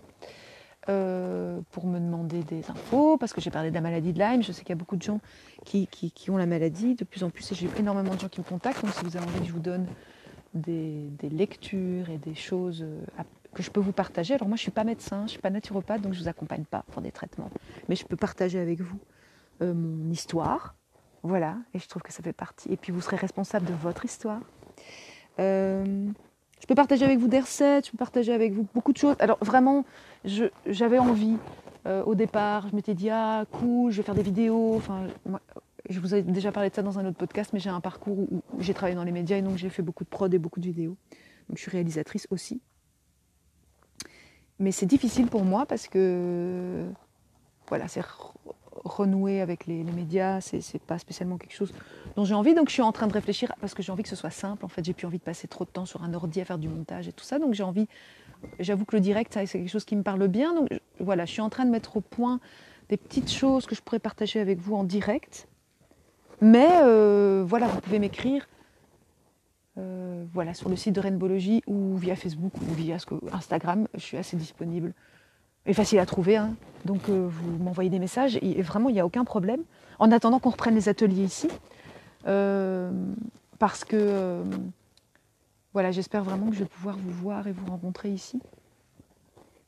[0.89, 4.43] euh, pour me demander des infos, parce que j'ai parlé de la maladie de Lyme.
[4.43, 5.21] Je sais qu'il y a beaucoup de gens
[5.67, 8.31] qui, qui- qui ont la maladie de plus en plus, et j'ai énormément de gens
[8.31, 8.83] qui me contactent.
[8.83, 9.87] Donc, si vous avez envie que je vous donne
[10.55, 13.23] des, lectures et des choses euh,
[13.55, 14.35] que je peux vous partager.
[14.35, 16.85] Alors moi, je suis pas médecin, je suis pas naturopathe, donc je vous accompagne pas
[16.91, 17.51] pour des traitements.
[17.89, 18.99] Mais je peux partager avec vous
[19.63, 20.75] euh, mon histoire,
[21.23, 21.57] voilà.
[21.75, 22.73] Et je trouve que ça fait partie.
[22.73, 24.41] Et puis vous serez responsable de votre histoire.
[25.39, 26.09] Euh,
[26.61, 29.17] je peux partager avec vous des recettes, je peux partager avec vous beaucoup de choses.
[29.19, 29.85] Alors vraiment,
[30.25, 31.37] j'avais envie
[31.87, 32.69] au départ.
[32.69, 34.75] Je m'étais dit ah cool, je vais faire des vidéos.
[34.77, 35.41] Enfin, moi,
[35.91, 38.19] je vous ai déjà parlé de ça dans un autre podcast, mais j'ai un parcours
[38.19, 40.61] où, j'ai travaillé dans les médias et donc j'ai fait beaucoup de prod et beaucoup
[40.61, 40.97] de vidéos.
[41.49, 42.61] Donc je suis réalisatrice aussi.
[44.59, 46.87] Mais c'est difficile pour moi parce que
[47.69, 48.35] voilà, c'est re-
[48.85, 51.73] renouer avec les, les médias, c'est pas spécialement quelque chose
[52.15, 52.55] dont j'ai envie.
[52.55, 54.65] Donc je suis en train de réfléchir parce que j'ai envie que ce soit simple.
[54.65, 56.59] En fait, j'ai plus envie de passer trop de temps sur un ordi à faire
[56.59, 57.39] du montage et tout ça.
[57.39, 57.89] Donc j'ai envie.
[58.59, 60.55] J'avoue que le direct, c'est quelque chose qui me parle bien.
[60.55, 60.69] Donc
[60.99, 62.39] voilà, je suis en train de mettre au point
[62.89, 65.49] des petites choses que je pourrais partager avec vous en direct.
[66.41, 68.49] Mais euh, voilà, vous pouvez m'écrire
[69.79, 72.97] euh, voilà, sur le site de Rainbowlogy ou via Facebook ou via
[73.33, 73.87] Instagram.
[73.95, 74.95] Je suis assez disponible
[75.67, 76.37] et facile à trouver.
[76.37, 76.55] hein.
[76.87, 79.63] Donc euh, vous m'envoyez des messages et, vraiment il n'y a aucun problème.
[79.99, 81.49] En attendant qu'on reprenne les ateliers ici,
[82.25, 84.43] parce que
[85.75, 88.41] voilà, j'espère vraiment que je vais pouvoir vous voir et vous rencontrer ici.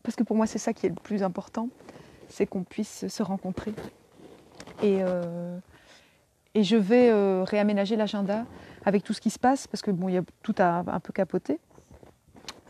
[0.03, 1.69] Parce que pour moi c'est ça qui est le plus important,
[2.31, 3.75] c'est qu'on puisse se rencontrer.
[4.83, 5.03] Et,
[6.55, 8.45] et je vais euh, réaménager l'agenda
[8.85, 11.01] avec tout ce qui se passe, parce que bon, il y a tout à un
[11.01, 11.59] peu capoté.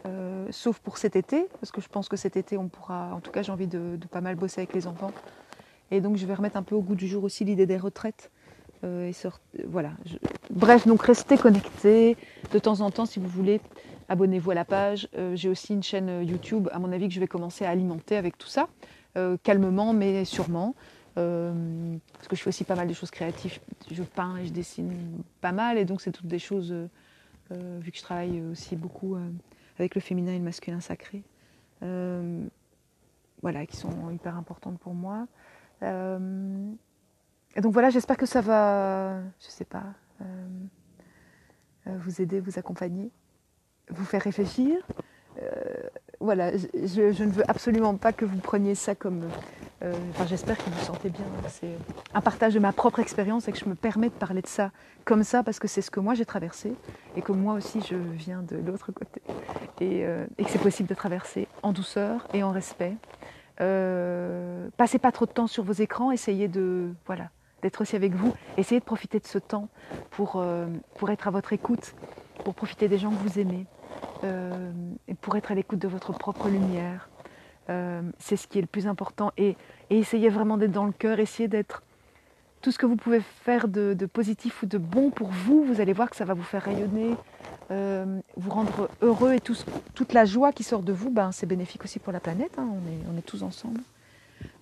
[0.06, 3.20] Euh, sauf pour cet été, parce que je pense que cet été, on pourra, en
[3.20, 5.12] tout cas, j'ai envie de, pas mal bosser avec les enfants.
[5.90, 8.30] Et donc, je vais remettre un peu au goût du jour aussi l'idée des retraites,
[8.84, 9.12] et
[9.68, 9.92] voilà.
[10.50, 12.16] Bref, donc restez connectés.
[12.52, 13.60] De temps en temps, si vous voulez,
[14.08, 15.08] abonnez-vous à la page.
[15.34, 18.36] J'ai aussi une chaîne YouTube, à mon avis, que je vais commencer à alimenter avec
[18.36, 18.66] tout ça.
[19.44, 20.74] calmement, mais sûrement.
[21.14, 23.58] Parce que je fais aussi pas mal de choses créatives.
[23.90, 25.78] Je peins et je dessine pas mal.
[25.78, 26.72] Et donc, c'est toutes des choses,
[27.50, 29.16] vu que je travaille aussi beaucoup
[29.78, 31.22] avec le féminin et le masculin sacré
[33.42, 35.26] voilà, qui sont hyper importantes pour moi.
[35.82, 36.70] Euh,
[37.56, 39.84] donc voilà, j'espère que ça va, je sais pas,
[40.20, 40.24] euh,
[41.88, 43.10] euh, vous aider, vous accompagner,
[43.90, 44.86] vous faire réfléchir.
[46.22, 49.22] Voilà, je, ne veux absolument pas que vous preniez ça comme.
[49.82, 51.24] enfin, j'espère que vous sentez bien.
[51.48, 51.76] C'est
[52.14, 54.70] un partage de ma propre expérience et que je me permets de parler de ça
[55.04, 56.72] comme ça parce que c'est ce que moi j'ai traversé
[57.16, 59.20] et que moi aussi je viens de l'autre côté
[59.80, 60.04] et,
[60.38, 62.94] et que c'est possible de traverser en douceur et en respect
[63.60, 67.30] euh, passez pas trop de temps sur vos écrans, essayez de voilà
[67.62, 69.68] d'être aussi avec vous, essayez de profiter de ce temps
[70.18, 70.66] euh,
[70.96, 71.94] pour être à votre écoute,
[72.44, 73.66] pour profiter des gens que vous aimez,
[74.24, 74.72] euh,
[75.20, 77.08] pour être à l'écoute de votre propre lumière.
[78.18, 79.32] c'est ce qui est le plus important.
[79.36, 79.56] Et,
[79.90, 81.82] essayez vraiment d'être dans le cœur, essayez d'être
[82.60, 85.92] tout ce que vous pouvez faire de, positif ou de bon pour vous, vous allez
[85.92, 87.16] voir que ça va vous faire rayonner,
[87.70, 91.84] euh, vous rendre heureux et toute la joie qui sort de vous, ben, c'est bénéfique
[91.84, 92.68] aussi pour la planète, hein.
[93.12, 93.80] on, est, tous ensemble,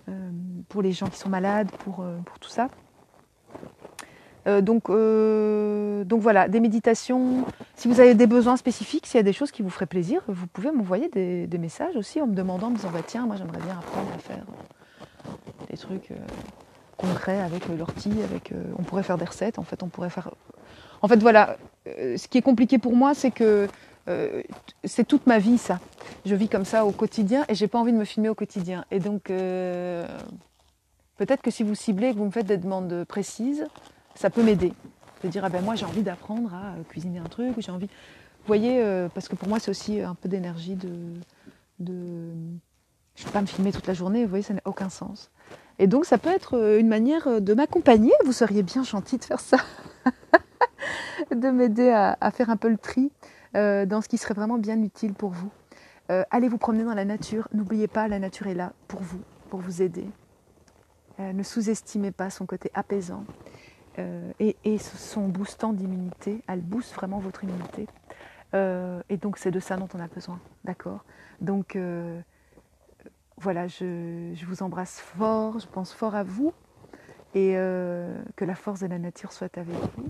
[0.09, 0.31] euh,
[0.67, 1.69] pour les gens qui sont malades,
[1.99, 2.69] euh, pour tout ça.
[4.45, 7.45] Donc, donc voilà, des méditations.
[7.75, 10.21] Si vous avez des besoins spécifiques, s'il y a des choses qui vous feraient plaisir,
[10.27, 13.35] vous pouvez m'envoyer des, messages aussi en me demandant, en me disant bah, tiens, moi
[13.37, 14.45] j'aimerais bien apprendre à faire
[15.69, 16.11] des trucs
[17.01, 20.09] concret avec euh, l'ortie, avec, euh, on pourrait faire des recettes, en fait, on pourrait
[20.09, 20.31] faire...
[21.01, 23.67] En fait, voilà, euh, ce qui est compliqué pour moi, c'est que
[24.83, 25.79] c'est toute ma vie, ça.
[26.25, 28.83] Je vis comme ça au quotidien et j'ai pas envie de me filmer au quotidien.
[28.91, 30.11] Et donc, peut-être
[31.41, 33.65] que si vous ciblez, que vous me faites des demandes précises,
[34.15, 34.73] ça peut m'aider.
[35.23, 37.87] De dire, ah ben moi j'ai envie d'apprendre à cuisiner un truc, j'ai envie...
[37.87, 38.83] Vous voyez,
[39.13, 40.87] parce que pour moi c'est aussi un peu d'énergie de...
[43.15, 45.29] Je ne peux pas me filmer toute la journée, vous voyez, ça n'a aucun sens.
[45.79, 48.13] Et donc ça peut être euh, une manière euh, de m'accompagner.
[48.25, 49.57] Vous seriez bien gentil de faire ça,
[51.31, 53.11] de m'aider à, faire un peu le tri
[53.55, 55.49] euh, dans ce qui serait vraiment bien utile pour vous.
[56.29, 57.47] allez vous promener dans la nature.
[57.53, 60.05] N'oubliez pas, la nature est là pour vous, pour vous aider.
[61.19, 63.23] ne sous-estimez pas son côté apaisant
[63.97, 66.41] et, et, son boostant d'immunité.
[66.47, 67.87] Elle booste vraiment votre immunité.
[68.53, 71.03] et donc c'est de ça dont on a besoin, d'accord?
[71.41, 71.77] Donc
[73.41, 76.53] voilà, je, vous embrasse fort, je pense fort à vous
[77.33, 80.03] et euh, que la force de la nature soit avec vous.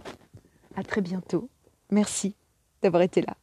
[0.76, 1.50] À très bientôt.
[1.92, 2.36] Merci
[2.82, 3.36] d'avoir été là.